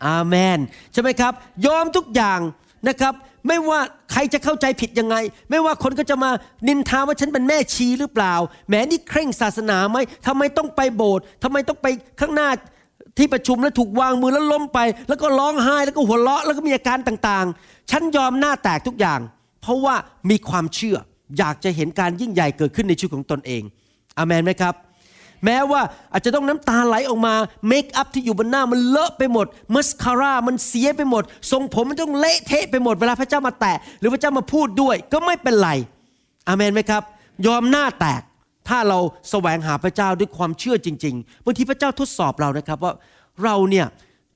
[0.06, 0.60] อาเมน
[0.94, 1.34] ใช่ไหมครับ
[1.66, 2.40] ยอมทุกอย่าง
[2.88, 3.14] นะครับ
[3.48, 3.80] ไม่ว่า
[4.12, 5.16] ใครจะเข้าใจผิดยังไง
[5.50, 6.30] ไม่ว่าคนก็จะมา
[6.68, 8.34] นินทาว่าฉันเป็นแม่ชีหรือเปล่า
[8.68, 11.88] แหมนี่เคร่งศาสนาไหมทำไมต้องไปโบสถ์ทำไมต้องไป
[12.20, 12.50] ข้างหน้า
[13.18, 19.20] ที่ประชุมแล้วถูกวางมือแล้วล้มไป แล้วก็ร้องไห้แล้วก็หัวเราะแล้วก็มีอาการต่างๆ ฉันยอมหน้าแตกทุกอย่าง
[19.62, 19.96] เพราะว่า
[20.30, 20.98] มีความเชื่อ
[21.38, 23.64] อยากจะเห็นการยิ่งใหญ่เกิดขึ้นในชีวิตของตนเอง
[24.18, 24.74] อเมนไหมครับ
[25.46, 25.82] แม้ว่า
[26.12, 27.34] อาจจะต้องน้ำตาไหลออกมา
[27.68, 29.46] เมคอัพที่อยู่บนหน้ามันเลอะไปหมด
[29.76, 35.70] มัสคาร่ามันเสียไปหมด ทรงผมมันต้องเละเทะไปหมดเวลาพระเจ้ามาแตะหรือพระเจ้ามาพูดด้วย ก็ไม่เป็นไร
[36.48, 37.02] อเมนไหมครับ
[37.48, 38.22] ยอมหน้าแตก
[38.70, 42.94] ถ้าเราแสวงหาพระเจ้าด้วยความเชื่อจริงๆบางทีพระเจ้าทดสอบเรานะครับว่า
[43.44, 43.86] เราเนี่ย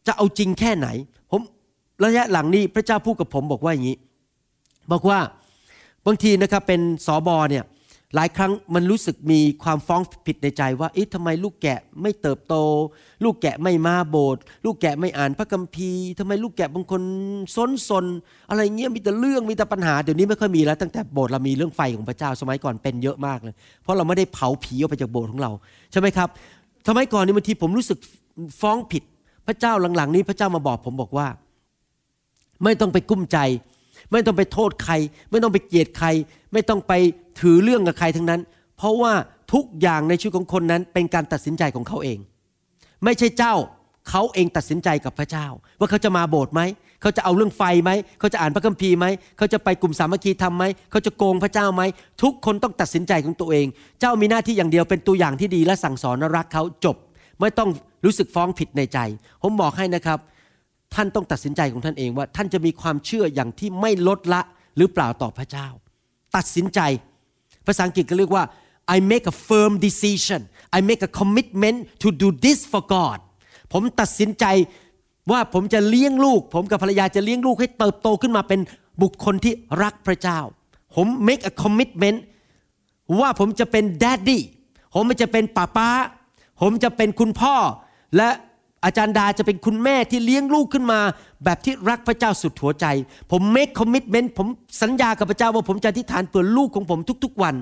[0.08, 0.88] จะเอาจริงแค่ไหน
[1.32, 1.42] ผม
[2.06, 3.98] ระยะหลังนี้พระเจ้าพูดกับผมบอกว่าอย่างนี้
[4.92, 5.20] บอกว่า
[6.06, 7.64] บางทีนะครับเป็นสอบอเนี่ย
[8.16, 12.56] หลายครั้งมันรู้สึกมีความฟ้องผิดในใจว่าเอ๊ะทำไมลูกแกะไม่เติบโต
[13.24, 17.02] ลูกแกะไม่มาโบสถ์ลูกแกะไม่อ่านพระคัมภีร์ทำไมลูกแกะบางคน
[17.56, 18.06] ซนซน
[18.50, 25.52] อะไรเงี้ยมีแต่เรื่องมีแต่ปัญหาเดี๋ยวนี้ไม่ค่อยมีแล้ว ตั้งแต่โบสถ์เรามีเรื่องไฟของพระเจ้าสมัยก่อนเป็นเยอะมากเลย เพราะเราไม่ได้เผาผีออกไปจากโบสถ์ของเรา
[25.92, 26.30] ใช่ไหมครับ
[26.88, 28.00] สมัยก่อนนี่บางทีผมรู้สึก
[28.62, 29.04] ฟ้องผิด
[29.48, 31.28] พระเจ้าหลังๆ นี้พระเจ้ามาบอกผมบอกว่า
[32.64, 33.40] ไม่ต้องไปกุ้มใจ
[34.12, 34.94] ไม่ต้องไปโทษใคร
[35.32, 36.08] ไม่ต้องไปเกลียดใคร
[36.54, 36.94] ไม่ต้องไป
[37.40, 38.42] ถือเรื่องกับใครทั้งนั้น
[38.78, 39.14] เพราะว่า
[39.54, 42.20] ทุกอย่างในชีวิตของคนนั้นเป็นการตัดสินใจของเขาเอง
[43.04, 43.56] ไม่ใช่เจ้า
[44.10, 45.48] เขาเองตัดสินใจกับพระเจ้า
[45.80, 46.62] ว่าเขาจะมาโบสถ์ไหม
[47.02, 49.06] เขาจะเอาเรื่องไฟไหมเขาจะอ่านพระคัมภีร์ไหม
[49.38, 51.82] เขาจะไปกลุ่มสามัคคีทำไหมเขาจะโกงพระเจ้าไหม
[52.22, 53.68] ทุกคนต้องตัดสินใจของตัวเอง
[54.00, 56.98] เจ้ามีหน้าที่อย่างเดียวเป็นตัวอย่างที่ดีและสั่งสอนรักเขาจบ
[57.40, 57.70] ไม่ต้อง
[58.06, 59.00] รู้สึกฟ้องผิดในใจ
[59.42, 60.20] ผมบอกให้นะครับ
[60.96, 64.42] ท่านต้องตัดสินใจของท่านเองว่า ท่านจะมีความเชื่ออย่างที่ไม่ลดละ
[64.78, 65.68] หรือเปล่าต่อพระเจ้า
[66.36, 66.80] ตัดสินใจ
[67.68, 68.44] ภาษาอังกฤษก็เรียกว่า
[68.96, 70.42] I make a firm decision
[70.78, 73.20] I make a commitment to do this for God
[73.72, 74.46] ผมตัดสินใจ
[75.32, 78.60] ว่าผมจะเลี้ยงลูก ผมกับภรรยาจะเลี้ยงลูกให้เติบโตขึ้นมาเป็น
[79.02, 80.40] บุคคลที่รักพระเจ้า
[80.96, 82.18] ผม make a commitment
[83.20, 84.40] ว่าผมจะเป็น daddy
[84.96, 85.90] ผมจะเป็นป้าป้า
[86.62, 87.56] ผมจะเป็นคุณพ่อ
[88.16, 88.30] และ
[88.86, 91.00] อาจารย์ดาจะเป็นคุณแม่ที่เลี้ยงลูกขึ้นมา
[91.44, 92.86] แบบที่รักพระเจ้าสุดหัวใจ
[93.32, 94.48] ผม make commitment ผม
[94.82, 97.56] สัญญากับพระเจ้าว่าผมจะอธิษฐานเพื่อลูกของผมทุกๆวัน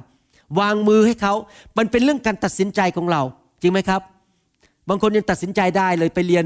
[0.60, 1.34] วางมือให้เขา
[1.78, 3.22] มันเป็นเรื่องการตัดสินใจของเรา
[3.62, 4.02] จริงไหมครับ
[4.90, 6.46] บางคนยังตัดสินใจได้เลยไปเรียน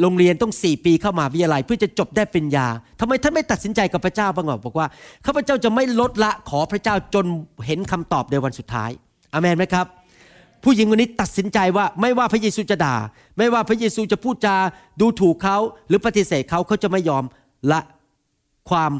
[0.00, 2.68] โรงเรียนต้องสี่ปีเข้ามาวิทยาลัยเพื่อจะจบได้เป็นยา
[3.00, 4.86] ทำไมท่านไม่ตัดสินใจกับพระเจ้าบ้างบอกว่า
[5.26, 7.26] ข้าพเจ้าจะไม่ลดละขอพระเจ้าจน
[7.66, 8.90] เห็นคำตอบในวันสุดท้าย
[9.32, 9.86] อเมนไหมครับ
[10.64, 12.96] ผู้หญิงคนนี้ตัดสินใจว่าไม่ว่าพระเยซูจะด่า
[13.38, 14.56] ไม่ว่าพระเยซูจะพูดจา
[15.00, 15.56] ดูถูกเขา
[15.88, 17.24] หรือปฏิเสธเขาเขาจะไม่ยอม
[17.72, 17.80] ละ
[18.70, 18.92] ความ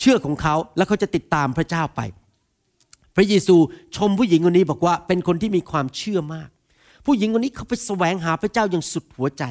[0.00, 2.00] เชื่อของเขาแล้วเขาจะติดตามพระเจ้าไป
[3.16, 3.56] พระเยซู
[3.96, 6.48] ชมผู้หญิงคนนี้บอกว่าเป็นคนที่มีความเชื่อมาก
[7.06, 9.44] ผู้หญิงคนนี้เขาไปแสวงหาพระเจ้าอย่างสุดหัวใจ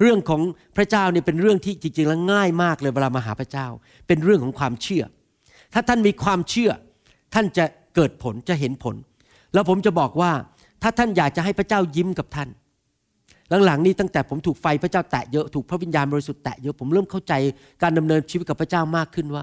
[0.00, 0.42] เรื่องของ
[0.76, 3.66] พระเจ้าเนี่ยเป็นเรื่องที่จริงๆแล้วง่ายมากเลยเวลามาหาพระเจ้า
[4.06, 5.04] เป็นเรื่องของความเชื่อ
[5.72, 6.70] ถ้าท่านมีความเชื่อ
[7.34, 8.94] ท่านจะเกิดผลจะเห็นผล
[9.54, 10.30] แล้วผมจะบอกว่า
[10.82, 12.48] ถ้าท่านอยากจะให้พระเจ้ายิ้มกับท่าน
[13.66, 17.32] หลังๆนี้ตั้งแต่ผมถูกไฟพระเจ้าแตะเยอะถูกพระวิญญาณบริสุทธิ์แตะเยอะผมเริ่มเข้าใจ
[17.82, 19.42] การดำเนินชีวิตกับพระเจ้ามากขึ้นว่า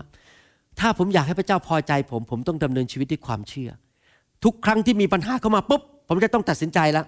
[0.80, 3.70] ถ้าผมอยากให้พระเจ้าพอใจผม ผมต้องดำเนินชีวิตด้วยความเชื่อ
[4.44, 7.06] ทุกครั้งที่มีปัญหาเข้ามาปุ๊บผมจะต้องตัดสินใจแล้ว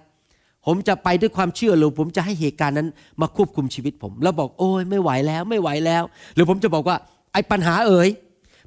[0.66, 2.88] ผมจะไปด้วยความเชื่อหรือผมจะให้เหตุการณ์นั้น
[3.22, 6.04] มาควบคุมชีวิตผม แล้วบอกโอ้ยไม่ไหวแล้วไม่ไหวแล้ว
[6.36, 6.98] หรือผมจะบอกว่า
[7.34, 8.10] ไอ้ปัญหาเอ๋ย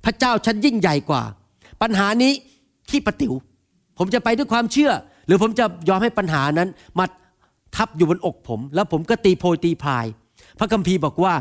[0.05, 1.23] พระเจ้าฉันยิ่งใหญ่กว่า
[1.83, 2.33] ปัญหานี้
[2.91, 3.33] ขี้ประติว
[3.99, 4.91] ผมจะไปด้วยความเชื่อ
[5.27, 7.05] หรือผมจะยอมให้ปัญหานั้นมา
[7.77, 10.07] ทับอยู่บนอกผม แล้วผมก็ตีโพยตีพาย
[10.59, 11.35] พระคัมภีร์บอกว่า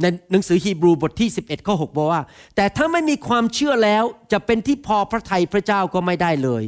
[0.00, 2.22] ในหนังสือฮีบรูบทที่ 11ข้อ6บอกว่า
[2.56, 6.62] แต่ถ้าไม่มีความเชื่อแล้วจะเป็นที่พอพระทัยพระเจ้าก็ไม่ได้เลย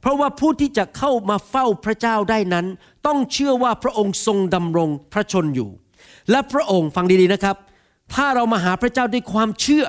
[0.00, 2.66] เพราะว่าผู้ที่จะเข้ามาเฝ้าพระเจ้าได้นั้น
[3.06, 5.70] ต้องเชื่อว่าพระองค์ทรงดำรงพระชนอยู่
[6.30, 7.56] และพระองค์ฟังดีๆนะครับ
[8.14, 9.84] ถ้าเรามาหาพระเจ้าด้วยความเชื่อ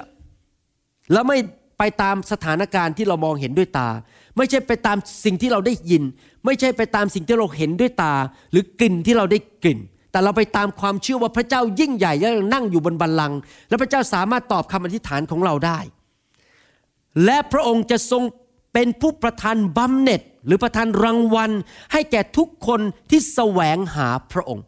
[1.13, 1.37] แล้วไม่
[1.77, 3.89] ไปตามสถานการณ์ที่เรามองเห็นด้วยตา
[4.37, 6.03] ไม่ใช่ไปตามสิ่งที่เราได้ยิน
[6.45, 8.13] ไม่ใช่ไปตามสิ่งที่เราเห็นด้วยตา
[8.51, 9.79] หรือกลิ่นที่เราได้กลิ่น
[10.11, 13.37] แต่เราไปตามความเชื่อว่าพระเจ้ายิ่งใหญ่และนั่งอยู่บนบัลลังก์
[13.69, 15.79] และพระเจ้าสามารถตอบคำอธิษฐานของเราได้
[17.25, 18.23] และพระองค์จะทรง
[18.73, 21.51] เป็นผู้ประทานบำเหน็จ หรือประทานรางวัล
[21.91, 24.65] ให้แก่ทุกคนที่แสวงหาพระองค์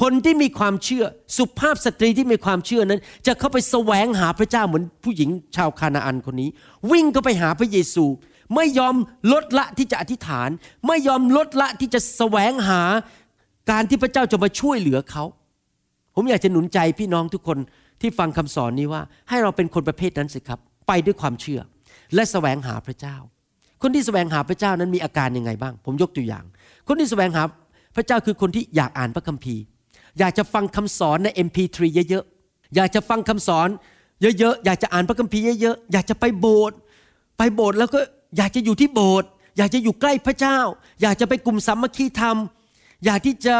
[0.00, 1.04] คนที่มีความเชื่อ
[1.36, 6.50] สุภาพสตรีที่มีความเชื่อนั้น จะเข้าไปแสวงหาพระเจ้าเหมือนผู้หญิงชาวคานาอันคนนี้
[6.90, 8.04] วิ่งเข้าไปหาพระเยซู
[8.56, 8.94] ไม่ยอม
[9.32, 10.48] ลดละที่จะอธิษฐาน
[10.86, 12.82] ไม่ยอมลดละที่จะแสวงหา
[13.70, 15.24] การที่พระเจ้าจะมาช่วยเหลือเขา
[16.14, 17.58] ผมอยากจะหนุนใจพี่น้องทุกคน
[18.00, 20.58] ที่ฟังคำสอนนี้ว่า ให้เราเป็นคนประเภทนั้นสิครับ
[20.88, 21.60] ไปด้วยความเชื่อ
[22.14, 23.16] และแสวงหาพระเจ้า
[23.82, 26.44] คนที่แสวงหาพระเจ้านั้นมีอาการยังไงบ้าง ผมยกตัวอย่าง
[26.88, 27.42] คนที่แสวงหา
[27.96, 29.62] พระเจ้าคือคนที่อยากอ่านพระคัมภีร์
[30.18, 31.78] อยากจะฟังคำสอนใน MP3
[32.10, 33.68] เยอะๆอยากจะฟังคำสอน
[34.22, 36.78] เยอะๆอยากจะอ่านพระคัมภีร์เยอะๆอยากจะไปโบสถ์
[37.38, 38.00] ไปโบสถ์แล้วก็
[38.36, 40.58] อยากจะอยู่ที่โบสถ์อยากจะอยู่ใกล้พระเจ้า
[41.02, 42.36] อยากจะไปกลุ่มสามัคคีธรรม
[43.04, 43.56] อยากที่จะ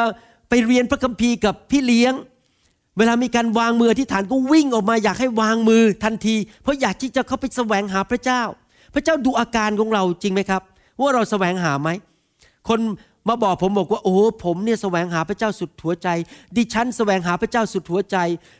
[0.49, 2.15] ไปเรียนพระคัมภีร์กับพี่เลี้ยง
[2.99, 8.43] เวลามีการวางมืออธิษฐานก็วิ่งออกมาอยากให้วางมือทันที เพราะอยากที่จะเข้าไปแสวงหาพระเจ้า
[8.95, 10.63] พระเจ้าดูอาการของเราจริงไหมครับ
[11.01, 11.89] ว่าเราแสวงหาไหม
[12.69, 12.81] คน
[13.29, 16.09] มาบอกผมบอกว่าโอ้ผมเนี่ยแสวงหาพระเจ้าสุดหัวใจ
[16.57, 18.17] ดิฉันแสวงหาพระเจ้าสุดหัวใจ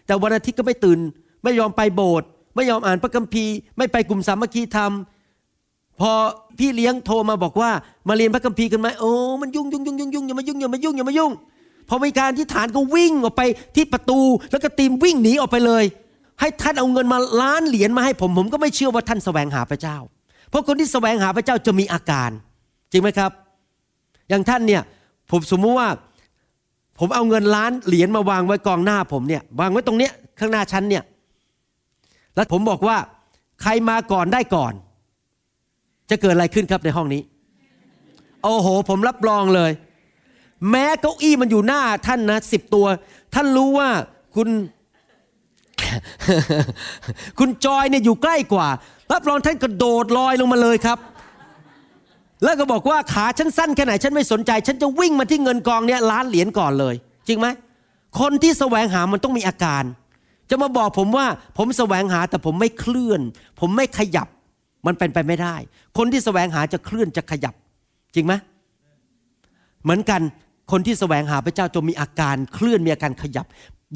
[0.07, 0.99] แต่วันอาทิตย์ก็ไม่ตื่น
[1.43, 4.93] ไม่ยอมไปโบสถ์ไม่ยอมอ่านพระคัมภีร์ ไม่ไปกลุ่มสามัคคีธรรม
[6.01, 6.13] พอ
[6.59, 7.71] พี่เลี้ยงโทรมาบอกว่า
[8.09, 11.33] มาเรียนพระคัมภีร์กันไหมโอ้มันยุ่งยุ่งยุ่งยุ่งยุ่งอย่ามายุ่งอย่ามายุ่งอย่ามายุ่ง
[11.89, 13.43] พอมีการที่ฐานก็วิ่งออกไป
[13.77, 15.85] ที่ประตู แล้วก็ตีมวิ่งหนีออกไปเลย
[16.41, 19.97] ให้ท่านเอาเงินมาล้านเหรียญมาให้ผม ผมก็ไม่เชื่อว่าท่านแสวงหาพระเจ้า
[20.49, 22.31] เพราะคนที่แสวงหาพระเจ้าจะมีอาการ
[22.91, 23.31] จริงไหมครับ
[24.29, 24.83] อย่างท่านเนี่ย
[25.31, 25.89] ผมสมมุติว่า
[26.99, 31.03] ผมเอาเงินล้านเหรียญมาวางไว้กองหน้าผมเนี่ยวางไว้ตรงเนี้ยข้างหน้าชั้นเนี่ย
[32.35, 32.97] แล้วผมบอกว่า
[33.63, 34.73] ใครมาก่อนได้ก่อน
[36.11, 37.23] จะเกิดอะไรขึ้นครับในห้องนี้
[38.43, 39.71] โอ้โห ผมรับรองเลย
[40.71, 42.87] แม้เก้าอี้มันอยู่หน้าท่านนะสิบตัว
[43.35, 43.89] ท่านรู้ว่า
[44.37, 44.49] คุณ
[47.39, 48.69] คุณจอยเนี่ยอยู่ใกล้กว่า
[49.13, 50.99] รับรองท่านกระโดดลอยลงมาเลยครับ
[52.45, 56.95] แล้วก็บอกว่าขาฉันสั้นแค่ไหน ฉันไม่สนใจ ฉันจะวิ่งมาที่เงินกองเนี่ยล้านเหรียญก่อนเลย
[57.29, 57.47] จริงไหม
[58.21, 59.83] คนที่แสวงหามันต้องมีอาการ
[60.51, 61.27] จะมาบอกผมว่า
[61.59, 63.21] ผมแสวงหาแต่ผมไม่เคลื่อน
[63.61, 64.29] ผมไม่ขยับ
[64.87, 65.57] มันเป็นไปไม่ได้
[65.99, 67.55] คนที่แสวงหาจะเคลื่อนจะขยับ
[68.15, 68.35] จริงไหม
[69.83, 70.21] เหมือนกัน
[70.71, 73.47] คนที่แสวงหาพระเจ้าจะมีอาการเคลื่อนมีอาการขยับ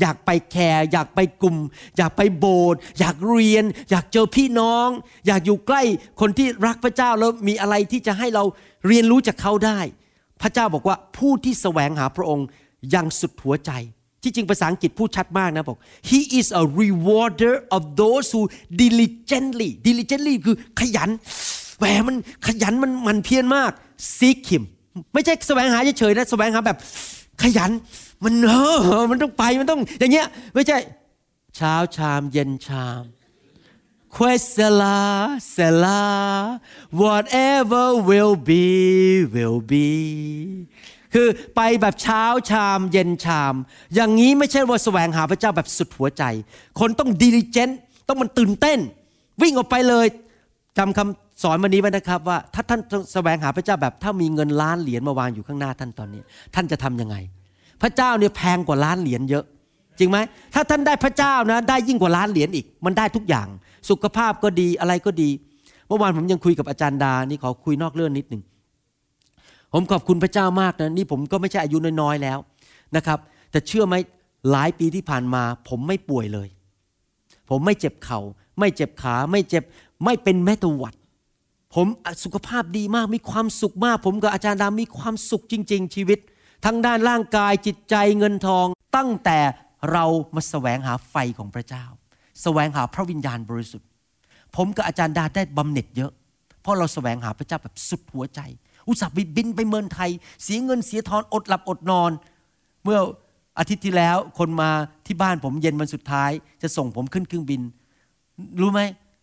[0.00, 1.56] อยากไปแคร์อยากไปกลุ่ม
[1.96, 4.88] อยากไปโบสถ์อยากเรียน อยากเจอพี่น้อง
[5.26, 5.82] อยากอยู่ใกล้
[6.20, 8.44] คนที่รักพระเจ้าแล้วมีอะไรที่จะให้เรา
[8.86, 9.78] เรียนรู้จากเขาได้
[10.42, 12.46] พระเจ้าบอกว่าผู้ที่แสวงหาพระองค์
[12.94, 13.70] ยังสุดหัวใจ
[14.24, 15.78] ที่จริงภาษาอังกฤษพูดชัดมากนะบอก
[16.10, 18.42] he is a rewarder of those who
[18.82, 21.10] diligently diligently คือขยัน
[21.78, 23.72] แหมมันขยันมันมันเพียรมาก
[24.18, 24.62] seek him
[25.12, 26.78] ไม่ใช่แสวงหาเฉยๆนะแสวงหาแบบ
[27.42, 27.70] ขยัน
[28.24, 28.52] มันเอ
[29.00, 30.78] อมันต้องไปมันต้อง อย่างเงี้ย ไม่ใช่
[31.56, 33.04] เช้าชามเย็นชาม
[34.16, 36.60] Questela, Sela,
[36.92, 40.68] whatever will be, will be
[41.14, 43.54] คือไปแบบเช้าชามเย็นชาม
[43.94, 46.22] อย่างนี้ไม่ใช่ว่าแสวงหาพระเจ้าแบบสุดหัวใจ
[46.80, 47.70] คนต้องดิลิเจน
[48.08, 48.78] ต้องมันตื่นเต้น
[49.42, 50.06] วิ่งออกไปเลย
[50.78, 52.80] จำคำสอนวันนี้ไว้นะครับว่าถ้าท่าน
[53.12, 56.22] แสวงหาพระเจ้าแบบถ้ามีเงินล้านเหรียญมาวางอยู่ข้างหน้าท่านตอนนี้
[56.54, 57.16] ท่านจะทํำยังไง
[57.82, 59.44] พระเจ้าเนี่ยแพงกว่าล้านเหรียญเยอะ
[59.98, 60.18] จริงไหม
[60.54, 63.48] ถ้าท่านได้พระเจ้านะได้ยิ่งกว่าล้านเหรียญอีก มันได้ทุกอย่าง
[63.90, 65.30] สุขภาพก็ดีอะไรก็ดี
[65.88, 68.42] เมื่อวานผมยังคุยกับอาจารย์ดานี่ขอคุยนอกเรื่องนิดหนึ่ง
[69.76, 72.38] ผมขอบคุณพระเจ้ามากนะนี่ผมก็ไม่ใช่อายุน้อยๆแล้ว
[72.96, 73.18] นะครับ
[73.50, 73.94] แต่เชื่อไหม
[74.50, 76.48] หลายปีที่ผ่านมา ผมไม่ป่วยเลย
[77.50, 78.20] ผมไม่เจ็บเขา่า
[78.58, 79.64] ไม่เจ็บขาไม่เจ็บ
[80.04, 80.94] ไม่เป็นแม้แต่หวัด
[81.74, 81.86] ผม
[82.24, 86.18] สุขภาพดีมากมีความสุขมาก ผมกับอาจารย์ดามีความสุขจริง ๆ ชีวิต
[86.64, 89.38] ทั้งด้านร่างกายจิตใจเงินทอง ตั้งแต่
[89.92, 91.84] เรามาแสวงหาไฟของพระเจ้า
[92.42, 93.88] แสวงหาพระวิญญาณบริสุทธิ์
[94.56, 96.12] ผมกับอาจารย์ดาได้บำเหน็จเยอะ
[96.60, 98.40] เพราะเราแสวงหาพระเจ้าแบบสุดหัวใจ
[98.88, 100.10] อุตส่าห์บินไปเมืองไทย
[100.42, 102.10] เสียเงินเสียทอนอดหลับอดนอน
[102.84, 102.98] เมื่อ
[103.58, 104.70] อาทิตย์ที่แล้วคนมา
[105.06, 106.30] ที่บ้านผมเย็นวันสุดท้าย
[106.62, 107.60] จะส่งผมขึ้นเครื่องบิน
[108.60, 108.80] รู้ไหม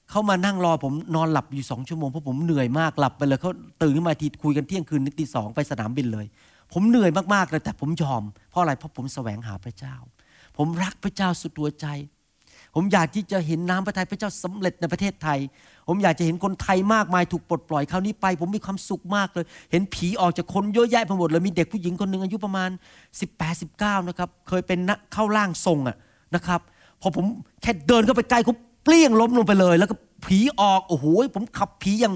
[0.09, 3.51] เขามานั่งรอผมนอนหลับอยู่สองชั่วโมงเพราะผมเหนื่อยมากหลับไปเลยเขา
[3.83, 6.25] ตื่นขึ้นมาทีคุยกันเที่ยงคืนนิตีสองไปสนามบินเลย
[6.73, 9.95] ผมเหนื่อยมากๆเลยแต่ผมยอม เพราะอะไรเพราะผมแสวงหาพระเจ้า
[10.57, 11.87] ผมรักพระเจ้าสุดหัวใจ
[12.75, 15.39] ผมอยากที่จะเห็นน้ำพระทัยพระเจ้าสำเร็จในประเทศไทย
[15.87, 22.69] ผมอยากจะเห็นคนไทยมากมายถูกปลดปล่อยคราวนี้ไป ผมมีความสุขมากเลย เห็นผีออกจากคนเยอะแยะไปหมดเลยมีเด็กผู้หญิงคนหนึ่งอายุประมาณ
[23.19, 25.97] 18 19นะครับเคยเป็นนักเข้าร่างทรงอะ
[26.35, 26.61] นะครับ
[27.01, 27.25] พอผม
[27.61, 31.05] แค่เดินเข้าไปใกล้เขาเปลี่ยงล้มลงไปเลย แล้วก็ผีออกโอ้โห
[31.35, 32.13] ผมขับผีอยัง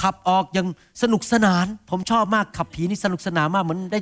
[0.00, 0.66] ขับออกยัง
[1.02, 3.98] สนุกสนาน ผมชอบมากขับผีนี่สนุกสนานมากเหมือนได้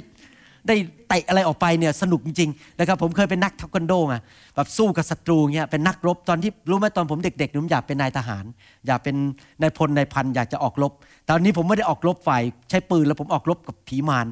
[0.68, 0.76] ได้
[1.08, 4.16] เตะอะไรออกไปเนี่ยสนุกจริงๆนะครับผมเคยเป็นนักทักกันโดไง
[4.54, 8.44] แบบสู้กับศัตรูเงี้ยเป็นนักรบตอนที่รู้ไหมตอนผมเด็กๆผมอยากเป็นนายทหาร
[8.86, 9.16] อยากเป็น
[9.60, 10.92] นายพลนายพันอยากจะออกรบ
[11.28, 14.26] ตอนนี้ผมไม่ได้ออกรบฝ่ายใช้ปืนแล้วผมออกรบกับผีมาร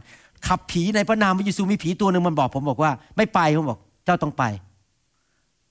[0.46, 4.44] ขับผีในพระนามพระเยซูมีผีตัวหนึ่งมันบอก ผมบอกว่าไม่ไปผมบอกเจ้าต้องไป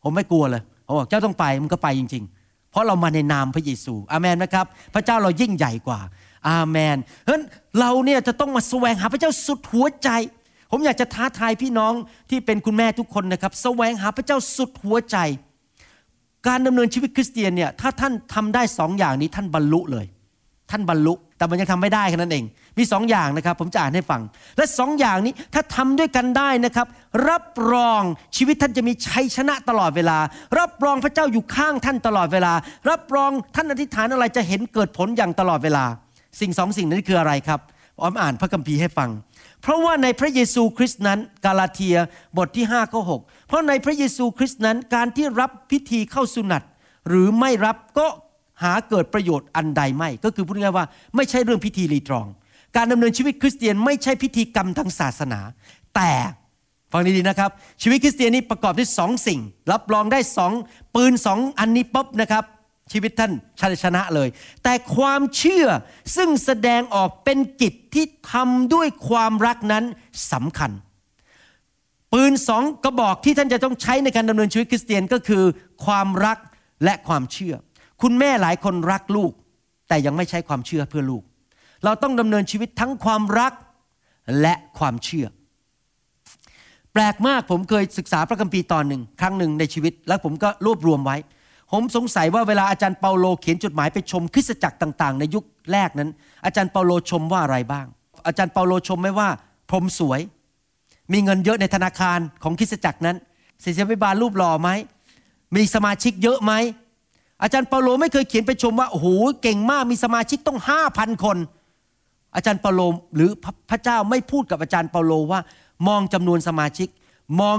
[0.03, 5.99] ผมไม่กลัวเลยผมบอกเจ้าต้องไปมันก็ไปจริง ๆ เพราะเรามาในนามพระเยซูอาเมนไหมครับ พระเจ้าเรายิ่งใหญ่กว่า
[6.49, 7.45] อาเมนเพราะฉะนั้น
[7.79, 10.09] เราเนี่ยจะต้องมาแสวงหาพระเจ้าสุดหัวใจ
[10.71, 11.93] ผมอยากจะท้าทายพี่น้อง
[12.29, 15.17] ที่เป็นคุณแม่ทุกคนนะครับแสวงหาพระเจ้าสุดหัวใจ
[16.47, 20.05] การดำเนินชีวิตคริสเตียนเนี่ยถ้าท่านทำได้สองอย่างนี้ท่านบรรลุเลย
[20.71, 22.45] ท่านบรรลุแต่มันยังทำไม่ได้แค่นั้นเอง
[22.77, 24.21] มีสองอย่างนะครับ ผมจะอ่านให้ฟัง
[24.57, 26.87] และสองอย่างนี้ถ้าทำด้วยกันได้นะครับ
[27.29, 28.01] รับรอง
[28.37, 30.17] ชีวิตท่านจะมีชัยชนะตลอดเวลา
[30.59, 32.53] รับรองพระเจ้าอยู่ข้างท่านตลอดเวลา
[32.89, 35.85] รับรองท่านอธิษฐานอะไรจะเห็นเกิดผลอย่างตลอดเวลา
[36.39, 37.59] สิ่งสองสิ่งนั้นคืออะไรครับ
[38.01, 39.09] อ้อมอ่านพระคัมภีร์ให้ฟัง
[39.61, 41.97] เพราะว่าในพระเยซูคริสต์นั้น กาลาเทีย
[42.37, 46.63] บทที่5ข้อ6เพราะในพระเยซูคริสต์นั้นการที่รับพิธีเข้าสุนัต
[47.07, 48.07] หรือไม่รับก็
[48.63, 52.27] หาเกิดประโยชน์อันใดไม่ ก็คือพูดง่ายว่าไม่ใช่เรื่องพิธีรีตรอง
[52.75, 55.39] การดำเนินชีวิตคริสเตียนไม่ใช่พิธีกรรมทางศาสนา
[55.95, 56.11] แต่
[56.91, 59.39] ฟังดีๆนะครับ ชีวิตคริสเตียนนี้ประกอบด้วยสองสิ่ง
[59.71, 60.53] รับรองได้สอง
[60.95, 62.43] ปืนสองอันนี้ปุ๊บนะครับ
[62.91, 64.29] ชีวิตท่านชนะชนะเลย
[64.63, 65.65] แต่ความเชื่อ
[66.15, 69.83] ซึ่งแสดงออกเป็นกิจที่ทำด้วยความรักนั้น
[70.31, 70.71] สำคัญ
[72.13, 75.43] ปืนสองกระบอกที่ท่านจะต้องใช้ในการดำเนินชีวิตคริสเตียนก็คือ
[75.85, 76.37] ความรัก
[76.83, 77.55] และความเชื่อ
[78.01, 79.31] คุณแม่หลายคนรักลูก
[79.87, 81.23] แต่ยังไม่ใช้ความเชื่อเพื่อลูก
[81.85, 83.53] เราต้องดำเนินชีวิตทั้งความรัก
[84.41, 85.27] และความเชื่อ
[86.93, 91.17] แปลกมากผมเคยศึกษาพระคัมภีร์ตอนหนึ่งครั้งหนึ่งในชีวิต แล้วผมก็รวบรวมไว้
[91.71, 96.09] ผมสงสัยว่าเวลาอาจารย์เปาโลเขียนจดหมายไปชมคริสตจักรต่าง ๆ ในยุคแรกนั้น
[96.45, 97.85] อาจารย์เปาโลชมว่าอะไรบ้าง
[98.27, 99.29] อาจารย์เปาโลชมไหมว่า
[99.69, 100.21] พรมสวย
[101.11, 103.17] มีเงินเยอะในธนาคารของคริสตจักรนั้น
[103.63, 104.69] ศิษยาภิบาลรูปหล่อไหม
[105.55, 106.53] มีสมาชิกเยอะไหม
[107.43, 109.07] อาจารย์เปาโลไม่เคยเขียนไปชมว่าโอ้โห
[109.41, 111.37] เก่งมากมีสมาชิกต้องห้าพันคน
[112.35, 112.81] อาจารย์เปาโล
[113.15, 113.29] หรือ
[113.69, 115.39] พระเจ้าไม่พูดกับอาจารย์เปาโลว่า
[115.87, 116.89] มองจำนวนสมาชิก
[117.41, 117.57] มอง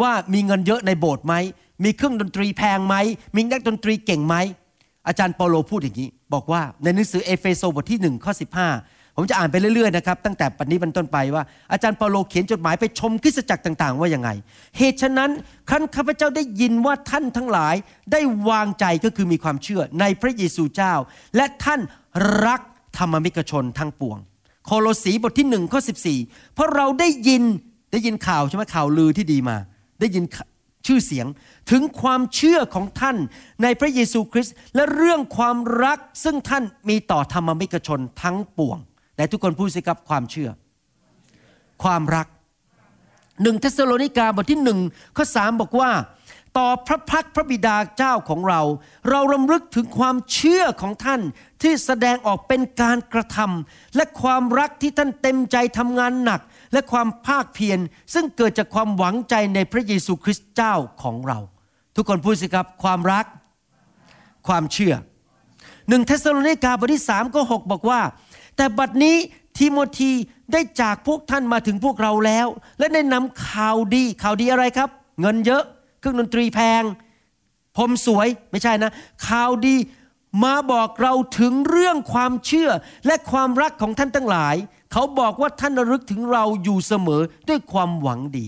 [0.00, 1.34] ว่ามีเงินเยอะในโบสถ์ไหม
[1.84, 2.96] มีเครื่องดนตรีแพงไหม
[3.36, 4.36] มีนักดนตรีเก่งไหม
[5.08, 8.68] อาจารย์เปาโลพูดอย่างนี้ บอกว่าในหนังสือเอเฟโซบทที่หนึ่งข้อสิบห้า
[9.16, 14.30] ผมจะอ่านไปเรื่อยๆนะครับ ตั้งแต่ปัจจุบันต้นไปว่าอาจารย์เปาโลเขียนจดหมายไปชมคริสตจักรต่าง ๆ ว่ายังไง
[14.78, 15.30] เหตุฉะนั้น
[15.68, 17.74] ครั้นข้าพเจ้าได้ยินว่าท่านทั้งหลาย
[18.12, 20.94] ได้วางใจก็คือมีความเชื่อในพระเยซูเจ้า
[21.36, 21.80] และท่าน
[22.46, 22.60] รัก
[22.98, 24.18] ธรรมิกชนทั้งปวง
[24.66, 26.18] โคโลสีบทที่หนึ่งข้อสิบสี่
[26.54, 27.42] เพราะเราได้ยิน
[27.92, 29.56] ได้ยินข่าวใช่ไหมข่าวลือที่ดีมา
[30.00, 30.24] ได้ยิน
[30.86, 31.26] ชื่อเสียง
[31.70, 33.16] ถึงความเชื่อของท่าน
[33.62, 38.78] ในพระเยซูคริสต์และเรื่องความรักซึ่งท่านมีต่อธรรมิกชนทั้งปวง
[39.16, 40.50] แต่ทุกคนพูดสิครับความเชื่อ
[41.82, 42.26] ความรัก
[43.42, 44.78] หนึ่งเทสโลนิกาบทที่หนึ่ง
[45.16, 45.90] ข้อสามบอกว่า
[46.58, 48.60] ต่อพระพักตร์พระบิดาเจ้าของเรา
[49.10, 51.20] เรารำลึกถึงความเชื่อของท่าน
[51.62, 56.40] ที่แสดงออกเป็นการกระทำและความรักที่ท่านเต็มใจทำงานหนัก
[56.72, 57.78] และความภาคเพียร
[58.14, 61.38] ซึ่งเกิดจากความหวังใจในพระเยซูคริสต์เจ้าของเรา
[61.96, 63.24] ทุกคนพูดสิครับความรัก
[64.48, 64.94] ความเชื่อ
[65.88, 68.00] หนึ่งเทสโลนิกาบทที่สามข้อหกบอกว่า
[68.56, 69.16] แต่บัดนี้
[69.58, 70.12] ทิโมธี
[70.52, 72.46] ได้จากพวกท่านมาถึงพวกเราแล้ว
[72.78, 74.88] และได้นำข่าวดีข่าวดีอะไรครับ
[75.20, 75.62] เงินเยอะ
[75.98, 76.82] เครื่องดนตรีแพง
[77.76, 78.92] ผมสวยไม่ใช่นะ
[79.28, 79.76] ข่าวดี
[80.44, 82.70] มาบอกเราถึงเรื่องความเชื่อ
[83.06, 84.56] และความรักของท่านทั้งหลาย
[84.92, 88.46] เขาบอกว่าท่านระลึกถึงเราอยู่เสมอด้วยความหวังดี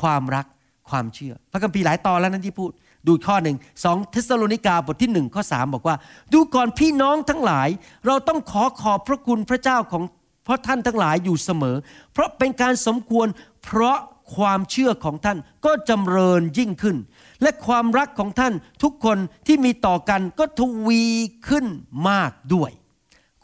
[0.00, 0.46] ความรัก
[0.90, 2.70] ความเชื่อ พระคัมภีร์หลายตอนแล้วนั้นที่พูด
[3.06, 5.96] ดูข้อหนึ่งสองเทสโลนิกาบทที่หนึ่งข้อสามบอกว่า
[6.32, 7.68] ดูก่อนพี่น้องทั้งหลาย
[8.06, 10.02] เราต้องขอขอบพระคุณพระเจ้าของ
[10.44, 11.76] เพราะท่านทั้งหลายอยู่เสมอ
[12.12, 13.26] เพราะเป็นการสมควร
[13.64, 13.98] เพราะ
[14.36, 16.96] ความเชื่อของท่านก็จำเริญยิ่งขึ้น
[17.42, 21.04] และความรักของท่านทุกคนที่มีต่อกันก็ทวี
[21.48, 21.66] ขึ้น
[22.08, 22.70] มากด้วย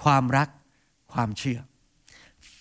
[0.03, 0.49] ความรัก
[1.13, 1.59] ความเชื่อ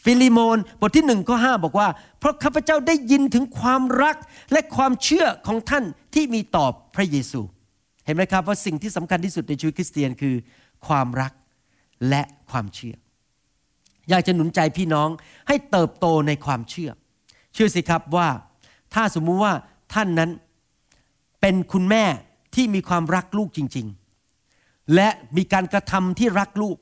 [0.03, 1.87] ฟิลิโมนบทที่หนึ่งข้อห้าบอกว่า
[2.19, 4.15] เพราะข้าพเจ้าได้ยินถึงความรัก
[4.51, 5.83] และความเชื่อของท่าน
[6.13, 7.41] ที่มีต่อพระเยซู
[8.05, 10.35] เห็นไหมครับว่าสิ่งที่สำคัญที่สุดในชีวิตคริสเตียนคือ
[10.87, 11.33] ความรัก
[12.09, 12.95] และความเชื่อ
[14.09, 15.09] อยากจะหนุนใจพี่น้อง
[15.47, 16.91] ให้เติบโตในความเชื่อ
[17.53, 18.27] เชื่อสิครับว่า
[18.93, 19.53] ถ้าสมมุติว่า
[19.93, 20.29] ท่านนั้น
[21.41, 22.03] เป็นคุณแม่
[22.55, 23.87] ที่มีความรักลูกจริง
[24.39, 26.77] ๆ และมีการกระทำที่รักลูก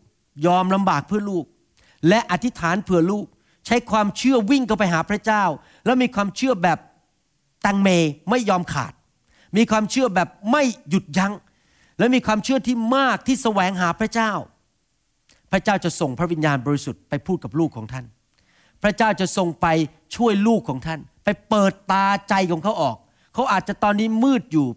[0.47, 1.45] ยอมลำบากเพื่อลูก
[2.09, 3.25] และอธิษฐานเผื่อลูก
[3.65, 5.43] ใช้ความเชื่อวิ่งเข้าไปหาพระเจ้า
[5.85, 6.79] แล้วมีความเชื่อแบบ
[7.65, 7.89] ตังเม
[8.29, 8.93] ไม่ยอมขาด
[9.57, 11.33] มีความเชื่อแบบไม่หยุดยัง้ง
[11.99, 14.31] และมีความเชื่อที่มากที่แสวงหาพระเจ้า
[15.51, 18.05] พระเจ้าจะส่งพระวิญญาณบริสุทธิ์ไปพูดกับลูกของท่าน
[18.83, 19.67] พระเจ้าจะส่งไป
[20.15, 22.97] ช่วยลูกของท่าน ไปเปิดตาใจของเขาออก
[23.33, 24.67] เขาอาจจะตอนนี้มืดอยู่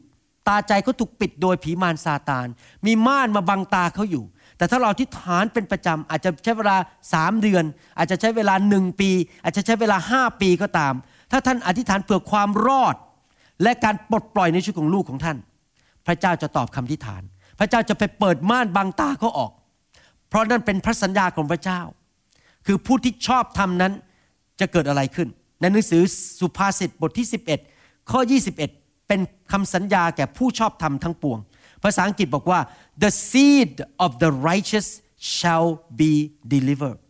[0.49, 2.47] ตาใจเขาถูกปิดโดยผีมารซาตาน
[2.87, 4.25] มีม่านมาบังตาเขาอยู่
[4.61, 6.77] แต่ถ้าเราที่ฐานเป็นประจำอาจจะใช้เวลา
[7.13, 7.65] สามเดือน
[7.99, 9.11] อาจจะใช้เวลาหนึ่งปี
[9.45, 10.95] อาจจะใช้เวลาห้าปีก็ตาม
[11.31, 12.95] ถ้าท่านอธิษฐานเผื่อความรอด
[13.63, 15.37] และการปลดปล่อยในชีวิตของลูกของท่าน
[16.07, 17.23] พระเจ้าจะตอบคำอธิษฐาน
[17.59, 19.53] พระเจ้าจะไปเปิดม่านบังตาเขาออก
[20.29, 21.81] เพราะนั่นเป็นพระสัญญาของพระเจ้า
[22.67, 23.93] คือผู้ที่ชอบทำนั้น
[24.61, 25.29] จะเกิดอะไรขึ้น
[25.61, 26.03] ในหนังสือ
[26.41, 27.27] สุภาษิตบทที่
[27.69, 28.21] 11 ข้อ
[28.65, 29.21] 21 เป็น
[29.53, 31.39] คำสัญญาแก่ผู้ชอบธรรมทั้งปวง
[31.85, 32.61] ภาษาอังกฤษบอกว่า
[33.03, 34.89] the seed of the righteous
[35.35, 35.69] shall
[36.01, 36.13] be
[36.55, 37.01] delivered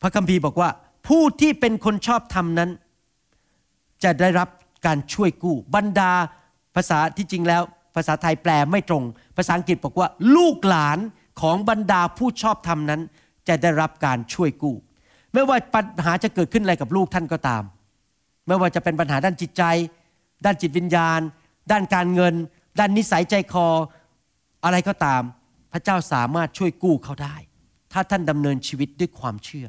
[0.00, 0.68] พระคัมภีร์บอกว่า
[1.08, 2.70] ผู้ที่เป็นคนชอบธรรมนั้น
[4.04, 4.48] จะได้รับ
[4.86, 6.12] การช่วยกู้บรรดา
[6.76, 7.62] ภาษาที่จริงแล้ว
[7.96, 9.04] ภาษาไทยแปลไม่ตรง
[9.36, 10.98] ภาษาอังกฤษบอกว่า ลูกหลาน
[11.40, 13.00] ของบรรดาผู้ชอบธรรมนั้น
[13.48, 14.74] จะได้รับการช่วยกู้
[15.32, 17.62] ไม่ว่าปัญหาจะเกิดขึ้นอะไรกับลูกท่านก็ตาม
[18.46, 19.62] ไม่ว่าจะเป็นปัญหาด้านจิตใจ
[20.44, 21.20] ด้านจิตวิญญาณ
[21.70, 22.34] ด้านการเงิน
[22.78, 23.66] ด้านนิสัยใจคอ
[24.64, 25.22] อะไรก็ตาม
[25.72, 27.36] พระเจ้าสามารถช่วยกู้เขาได้
[27.92, 29.66] ถ้าท่านดำเนินชีวิตด้วยความเชื่อ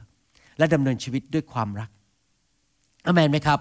[0.58, 1.89] และดำเนินชีวิตด้วยความรัก
[3.06, 3.60] อเมนไหมครับ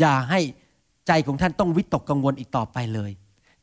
[0.00, 0.40] อย่าให้
[1.06, 3.10] ใจของท่านต้องวิตกกังวลอีกต่อไปเลย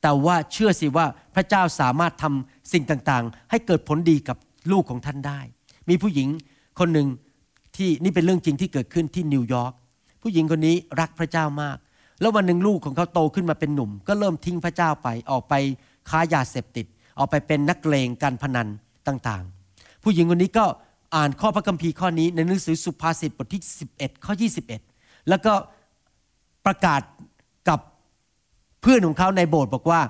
[0.02, 4.38] แต่ว่าเชื่อสิว่าพระเจ้าสามารถทำสิ่งต่างๆ ให้เกิดผลดีกับ
[4.72, 5.40] ลูกของท่านได้
[5.90, 6.28] มีผู้หญิง
[6.80, 7.08] คนหนึ่ง
[7.76, 9.74] ที่นี่เป็นเรื่องจริงที่เกิดขึ้นที่นิวยอร์ก
[10.22, 11.78] ผู้หญิงคนนี้รักพระเจ้ามาก
[12.22, 15.54] แล้ววันหนึ่งลูกของเขาโตขึ้นมาเป็นหนุ่ม ก็เริ่มทิ้งพระเจ้าไปออกไป
[16.10, 16.86] ค้ายาเสพติด
[17.20, 18.68] ออกไปเป็นนักเลงการพนัน
[19.08, 20.66] ต่างๆ ผู้หญิงคนนี้ก็
[21.16, 23.62] อ่านข้อพระคัมภีร์ข้อนี้ในหนังสือสุภาษิตบทที่
[23.94, 24.34] 11 ข้อ
[24.80, 25.54] 21 แล้วก็
[26.66, 27.02] ประกาศ
[27.70, 27.80] กับ
[28.82, 30.02] เพื่อนของเขาในโบสถ์บอกว่า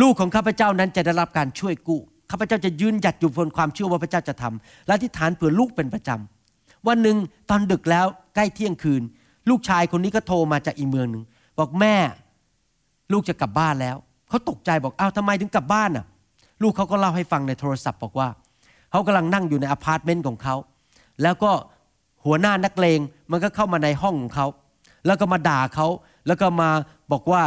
[0.00, 7.16] ลูกของข้าพเจ้านั้นจะได้รับการช่วยกู้ข้าพเจ้าจะยืนหยัดอยู่บนความเชื่อว่าพระเจ้าจะทำและที่ฐานเผื่อลูกเป็นประจำวันหนึ่ง
[7.50, 9.02] ตอนดึกแล้วใกล้เที่ยงคืน
[9.50, 11.24] ลูกชายคนนี้ก็โทรมาจากอีเมืองหนึ่ง
[11.58, 11.96] บอกแม่
[13.12, 13.96] ลูกจะกลับบ้านแล้ว
[14.28, 16.04] เขาตกใจบอกอ้าวทำไมถึงกลับบ้านอะ
[16.62, 18.28] ลูกเขาก็เล่าให้ฟังในโทรศัพท์บอกว่า
[18.90, 20.54] เขากำลังนั่งอยู่ในอพาร์ตเมนต์ของเขา
[21.22, 21.50] แล้วก็
[22.24, 24.46] หัวหน้านักเลงมันก็เข้ามาในห้องของเขา
[25.06, 25.86] แล้วก็มาด่าเขา
[26.26, 26.70] แล้วก็มา
[27.12, 27.42] บอกว่า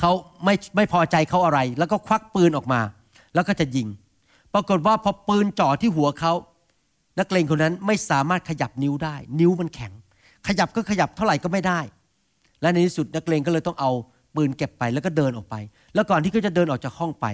[0.00, 0.10] เขา
[0.44, 2.80] ไม่ไม่พอใจเขาอะไร แล้วก็ควักปืนออกมา
[3.34, 3.88] แล้วก็จะยิง
[4.54, 6.32] ปรากฏว่าพอปืนจ่อที่หัวเขา
[7.18, 9.92] นักเลงคนนั้นไม่สามารถขยับนิ้วได้ นิ้วมันแข็ง
[10.48, 11.80] ขยับก็ขยับเท่าไหร่ก็ไม่ได้
[12.60, 13.90] และในที่สุดนักเลงก็เลยต้องเอา
[14.36, 15.56] ปืนเก็บไปแล้วก็เดินออกไป
[15.94, 17.26] แล้วก่อนที่เขาจะเดินออกจากห้องไป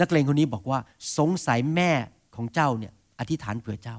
[0.00, 0.78] นักเลงคนนี้บอกว่า
[1.18, 1.90] สงสัยแม่
[2.36, 3.96] ของเจ้าเนี่ยอธิษฐานเผื่อเจ้า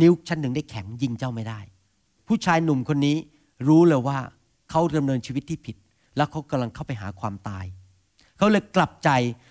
[0.00, 1.60] นิ้วชั้นหนึ่งได้แข็งยิงเจ้าไม่ได้
[2.28, 3.16] ผู้ชายหนุ่มคนนี้
[3.68, 4.18] รู้เลยว่า
[4.70, 5.76] เขาดำเนินชีวิตที่ผิด
[6.16, 7.64] แล้วเขากำลังเข้าไปหาความตาย
[8.36, 9.10] เขาเลยกลับใจ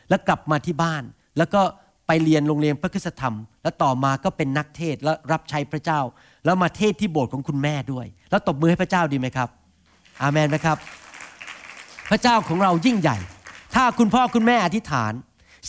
[0.09, 1.03] และกลับมาที่บ้าน
[1.37, 1.61] แล้วก็
[2.07, 5.99] ไปเรียนโรงเรียนพระคุณธรรม แล้วต่อมาก็เป็นนักเทศและรับใช้พระเจ้า
[6.45, 9.49] แล้วมาเทศที่โบสถ์ของคุณแม่ด้วย แล้วตบมือให้พระเจ้าดีไหมครับ
[10.21, 10.77] อาเมนไหมครับ
[12.11, 13.17] พระเจ้าของเรายิ่งใหญ่
[13.75, 15.13] ถ้าคุณพ่อคุณแม่อธิษฐาน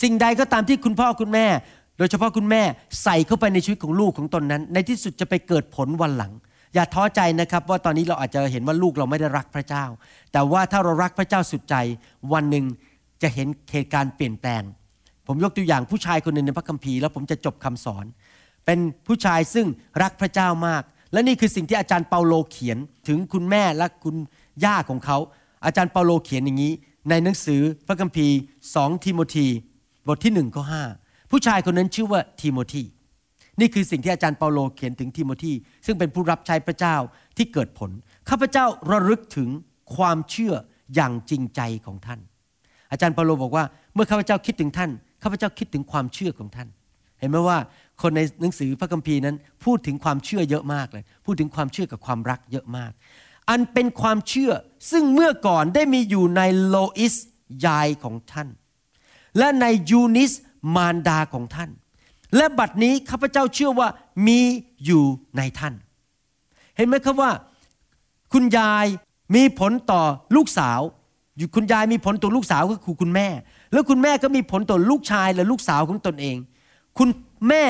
[0.02, 1.46] สิ่งใดก็ตามที่คุณพ่อคุณแม่
[1.98, 2.62] โดยเฉพาะคุณแม่
[3.02, 6.32] ใส่เข้าไปในชีวิตของลูกของตนนั้น ในที่สุดจะไปเกิดผลวันหลัง
[6.74, 9.84] อย่าท้อใจนะครับ ว่าตอนนี้เราอาจจะเห็นว่าลูกเราไม่ได้รักพระเจ้า
[10.32, 11.74] แต่ว่าถ้าเรารักพระเจ้าสุดใจ
[12.32, 12.64] วันหนึ่ง
[13.22, 14.62] จะเห็นเหตุการณ์เปลี่ยนแปลง
[15.26, 18.04] ผมยกตัวอย่างผู้ชายคนหนึ่งในพระคัมภีร์แล้วผมจะจบคำสอน
[18.66, 19.66] เป็นผู้ชายซึ่ง
[20.02, 22.78] รักพระเจ้ามาก และนี่คือสิ่งที่อาจารย์เปาโลเขียน
[23.09, 24.16] ถึงคุณแม่และคุณ
[24.64, 25.18] ย่าของเขา
[25.66, 26.72] อาจารย์เปาโลเขียนอย่างนี้
[27.11, 28.36] ในหนังสือพระคัมภีร์
[28.74, 29.47] สองทิโมธี
[30.07, 30.84] บทที่หนึ่งข้อห้า
[31.30, 32.82] ผู้ชายคนนั้นชื่อว่าทิโมธี
[33.61, 35.53] นี่คือสิ่งที่อาจารย์เปาโลเขียนถึงทิโมธี
[35.86, 36.97] ซึ่งเป็นผู้รับใช้พระเจ้า
[37.36, 37.90] ที่เกิดผล
[38.28, 39.49] ข้าพเจ้าระลึกถึง
[39.97, 40.55] ความเชื่อ
[40.95, 42.20] อย่างจริงใจของท่าน
[42.90, 43.64] อาจารย์เปาโลบอกว่า
[43.95, 44.90] เมื่อข้าพเจ้าคิดถึงท่าน
[45.22, 46.68] ข้าพเจ้าคิดถึงความเชื่อของท่าน
[47.18, 47.59] เห็นไหมว่า
[48.03, 52.92] คนในหนังสือพระคัมภีร์นั้น พูดถึงความเชื่อเยอะมากเลย พูดถึงความเชื่อกับความรักเยอะมาก
[53.51, 54.53] อันเป็นความเชื่อ
[54.90, 57.14] ซึ่งเมื่อก่อนได้มีอยู่ในโลอิส
[57.66, 58.49] ยายของท่าน
[59.38, 60.32] และในยูนิส
[60.76, 61.70] มารดาของท่าน
[62.36, 63.88] และบัดนี้ข้าพเจ้าเชื่อว่า
[64.26, 64.40] มี
[64.84, 65.05] อยู่
[65.36, 65.74] ในท่าน
[66.76, 67.30] เห็นไหมครับว่า
[68.32, 68.86] คุณยาย
[69.36, 70.03] มีผลต่อ
[70.36, 70.80] ลูกสาว
[71.55, 73.28] คุณยายมีผลต่อลูกสาวก็คือคุณแม่
[73.72, 76.36] แล้วคุณแม่ก็มีผลต่อลูกชายและลูกสาวของตนเอง
[76.99, 77.09] คุณ
[77.49, 77.64] แม่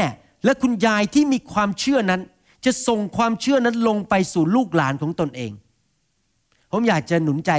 [0.45, 2.21] และคุณยายที่มีความเชื่อนั้น
[2.65, 5.53] จะส่งความเชื่อนั้นลงไปสู่ลูกหลานของตนเอง
[6.73, 7.53] ผมอยากจะหนุนใจ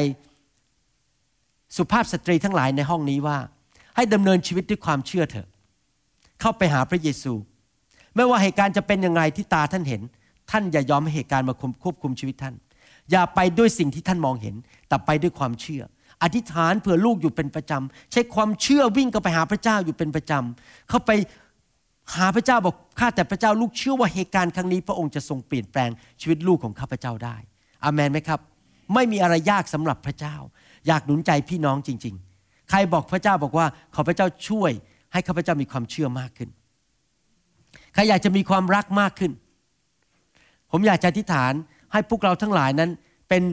[1.77, 3.37] สุภาพสตรีทั้งหลายในห้องนี้ว่า
[3.95, 5.47] ให้ดำเนินชีวิตด้วยความเชื่อเถอะ
[6.41, 7.33] เข้าไปหาพระเยซู
[8.15, 10.01] ไม่ว่าเหตุการณ์จะเป็นยังไงที่ตาท่านเห็น
[10.51, 12.55] ท่านอย่ายอมให้เหตุการณ์มาควบคุมชีวิตท่าน
[13.11, 14.55] อย่าไปด้วยสิ่งที่ท่านมองเห็น
[14.87, 15.83] แต่ไปด้วยความเชื่อ
[16.23, 21.11] อธิษฐานเผื่อลูกอยู่เป็นประจำ ใช้ความเชื่อวิ่งเข้าไปหาพระเจ้าอยู่เป็นประจำ เข้าไป
[22.15, 25.89] หาพระเจ้าบอกข้าแต่พระเจ้าลูกเชื่อว่าเหตุการณ์ครั้งนี้ พระองค์จะทรงเปลี่ยนแปลง
[26.21, 27.37] ชีวิตลูกของข้าพเจ้าได้
[27.83, 28.39] อามนไหมครับ
[28.93, 30.35] ไม่มีอะไรยากสำหรับพระเจ้า
[30.87, 34.71] อยากหนุนใจพี่น้องจริง ๆ ใครบอกพระเจ้าบอกว่าขอพระเจ้าช่วย
[35.13, 36.49] ให้ข้าพเจ้ามีความเชื่อมากขึ้น
[37.93, 39.31] ใครอยากจะมีความรักมากขึ้น
[40.71, 41.53] ผมอยากจะอธิษฐาน
[41.91, 42.91] ให้พวกเราทั้งหลายนั้น
[43.29, 43.43] เป็น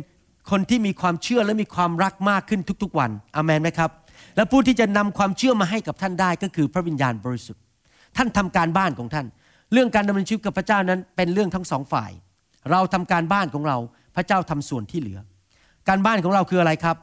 [0.50, 3.90] คนที่มีความเชื่อและมีความรักมากขึ้นทุกๆวันอามนไหมครับ
[4.36, 7.63] และผู้ที่จะนำความเชื่อมาให้กับท่านได้ก็คือพระวิญญาณบริสุทธิ์
[8.16, 9.26] ท่านทำการบ้านของท่าน
[9.72, 12.10] เรื่องการดำเนินชีวิตกับพระเจ้านั้นเป็นเรื่องทั้งสองฝ่าย
[12.70, 13.76] เราทำการบ้านของเรา
[14.16, 15.20] พระเจ้าทำส่วนที่เหลือ
[15.88, 16.96] การบ้านของเราคืออะไรครับ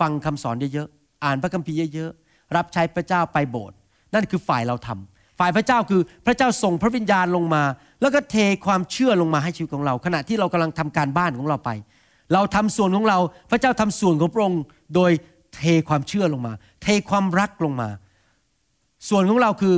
[0.00, 3.76] ฟังคำสอนเยอะๆอ่านพระคัมภีร์เยอะๆรับใช้พระเจ้าไปโบสถ์
[4.14, 7.62] นั่นคือฝ่ายเราทำฝ่ายพระเจ้าคือพระเจ้าส่งพระวิญญาณลงมา
[8.00, 8.36] แล้วก็เท
[8.66, 11.70] ความเชื่อลงมาให้ชีวิตของเรา ขณะที่เรากำลังทำการบ้านของเราไป
[12.32, 13.18] เราทำส่วนของเรา
[13.50, 14.62] พระเจ้าทำส่วนของพระองค์
[14.94, 15.10] โดย
[15.54, 16.52] เทความเชื่อลงมา
[16.82, 17.88] เทความรักลงมา
[19.08, 19.74] ส่วนของเราคือ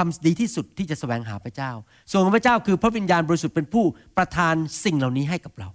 [0.00, 1.70] ทำดีที่สุดที่จะแสวงหาพระเจ้า
[2.10, 3.84] ส่วนของพระเจ้าคือพระวิญญาณบริสุทธิ์เป็นผู้
[4.16, 5.68] ประทานสิ่งเหล่านี้ให้กับเรา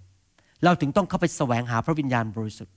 [0.64, 2.74] เราถึงต้องเข้าไปแสวงหาพระวิญญาณบริสุทธิ์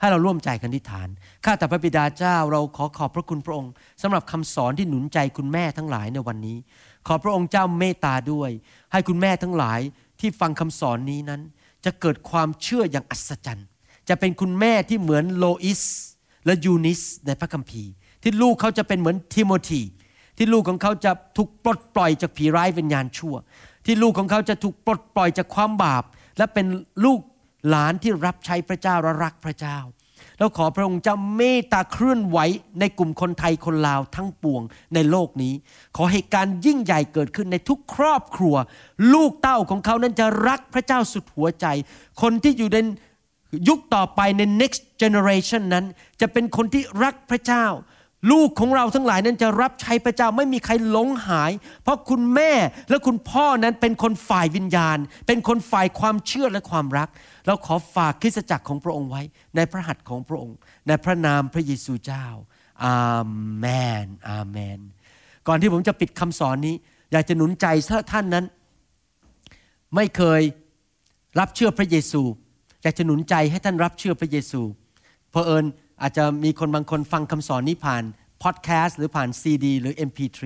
[0.00, 1.08] ให้เราร่วมใจกันทิฐาน
[1.44, 3.72] ข้าแต่พระบิดาเจ้าเราขอขอบพระคุณพระองค์
[4.02, 6.56] สำหรับคำสอนที่หนุนใจคุณแม่ทั้งหลายในวันนี้
[7.06, 8.50] ขอพระองค์เจ้าเมตตาด้วย
[8.92, 9.80] ให้คุณแม่ทั้งหลาย
[10.20, 11.40] ที่ฟังคำสอนนี้นั้น
[11.84, 13.66] จะเกิดความเชื่ออย่างอัศจรรย์
[14.08, 15.82] จะเป็นคุณแม่ที่เหมือนโลอิส
[16.46, 17.90] และยูนิสในพระคัมภีร์
[18.22, 19.82] ที่ลูกเขาจะเป็นเหมือนทิโมธี
[20.42, 23.34] ที่ลูกของเขาจะถูกปลดปล่อยจากผีร้ายวิญญาณชั่ว
[23.86, 26.04] ที่ลูกของเขาจะถูกปลดปล่อยจากความบาป
[26.38, 26.66] และเป็น
[27.04, 27.20] ลูก
[27.68, 29.78] หลานที่รับใช้พระเจ้าและรักพระเจ้า
[30.38, 32.38] แล้วขอพระองค์เจ้าเมตตาเคลื่อนไหว
[32.80, 34.62] ในกลุ่มคนไทยคนลาวทั้งปวง
[34.94, 35.54] ในโลกนี้
[35.96, 38.54] ขอเหตุการณ์ยิ่งใหญ่เกิดขึ้นในทุกครอบครัว
[39.14, 41.66] ลูกเต้าของเขานั้นจะรักพระเจ้าสุดหัวใจ
[42.22, 42.78] คนที่อยู่ใน
[43.68, 45.84] ยุคต่อไปใน next generation นั้น
[46.20, 47.66] จะเป็นคนที่รักพระเจ้า
[48.30, 51.52] ลูกของเราทั้งหลายนั้นจะรับใช้พระเจ้าไม่มีใครหลงหาย
[51.82, 52.52] เพราะคุณแม่
[52.90, 57.08] และคุณพ่อนั้นเป็นคนฝ่ายวิญญาณ เป็นคนฝ่ายความเชื่อและความรัก
[57.46, 59.22] เราขอฝากคริสตจักรของพระองค์ไว้
[59.56, 60.56] ในพระหัตถ์ของพระองค์
[60.86, 62.26] ในพระนามพระเยซูเจ้า
[62.84, 62.98] อา
[63.58, 63.66] เม
[64.04, 64.80] น อาเมน
[65.48, 66.74] ก่อนที่ผมจะปิดคำสอนนี้
[67.12, 68.44] อยากจะหนุนใจถ้าท่านนั้น
[69.94, 70.42] ไม่เคย
[71.38, 72.22] รับเชื่อพระเยซู
[72.82, 74.62] อยากจะหนุนใจให้ท่านรับเชื่อพระเยซู
[75.30, 75.64] เพอเอิญ
[76.02, 78.02] อาจจะมีคนบางคนฟังคำสอนนี้ผ่าน
[78.42, 80.40] พอดแคสต์หรือผ่านซีดีหรือ MP3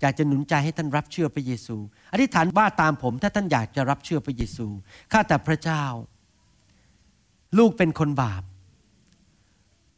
[0.00, 1.76] อยากจะหนุนใจให้ท่านรับเชื่อพระเยซู
[2.12, 4.66] อธิษฐานว่าตามผม ถ้าท่านอยากจะรับเชื่อพระเยซู
[5.12, 5.84] ข้าแต่พระเจ้า
[7.58, 8.42] ลูกเป็นคนบาป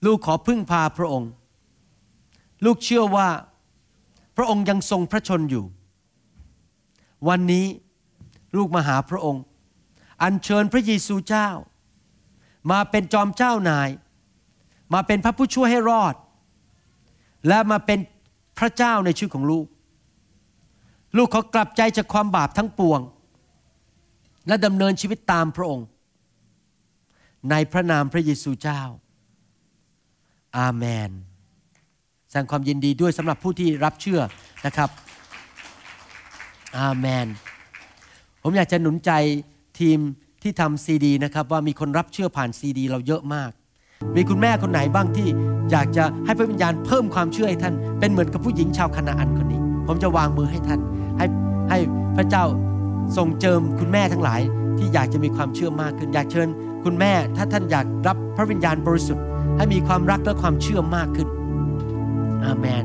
[0.04, 1.30] ลูกขอพึ่งพาพระองค์
[2.64, 3.28] ลูกเชื่อว่า
[4.36, 5.64] พระองค์ยังทรงพระชนอยู่
[7.28, 7.66] วันนี้
[8.56, 9.42] ลูกมาหาพระองค์
[10.22, 11.48] อัญเชิญพระเยซูเจ้า
[12.70, 13.88] มาเป็นจอมเจ้านาย
[14.94, 16.14] มาเป็นพระผู้ช่วยให้รอด
[17.48, 17.98] และมาเป็น
[18.58, 19.66] พระเจ้าในชีวิตของลูก
[21.16, 23.00] ลูกเขอกลับใจจากความบาปทั้งปวง
[24.48, 25.86] และดำเนินชีวิตตามพระองค์
[27.50, 28.82] ในพระนามพระเยซูเจ้า
[30.58, 31.10] อาเมน
[32.28, 34.20] แสดงความยินดีด้วยสำหรับผู้ที่รับเชื่อ
[34.66, 34.90] นะครับ
[36.78, 37.26] อาเมน
[38.42, 39.10] ผมอยากจะหนุนใจ
[39.80, 39.98] ทีม
[40.42, 43.50] ที่ทำซีดีนะครับว่ามีคนรับเชื่อผ่านซีดี เราเยอะมาก
[44.16, 45.28] มีคุณแม่คนไหนบ้างที่
[45.70, 50.80] อยากจะให้พระวิญญาณเพิ่มความเชื่อให้ท่าน เป็นเหมือนกับผู้หญิงชาวคณาอันคนนี้ ผมจะวางมือให้ท่าน
[51.18, 51.26] ให้
[51.70, 51.78] ให้
[52.16, 52.44] พระเจ้า
[53.16, 54.40] ทรงเจิมคุณแม่ทั้งหลาย
[54.78, 56.48] ที่อยากจะมีความเชื่อมากขึ้น อยากเชิญ
[56.84, 59.24] คุณแม่ถ้าท่านอยากรับพระวิญญาณบริสุทธิ์
[59.56, 61.28] ให้มีความรักและความเชื่อมากขึ้น
[62.44, 62.84] อาเมน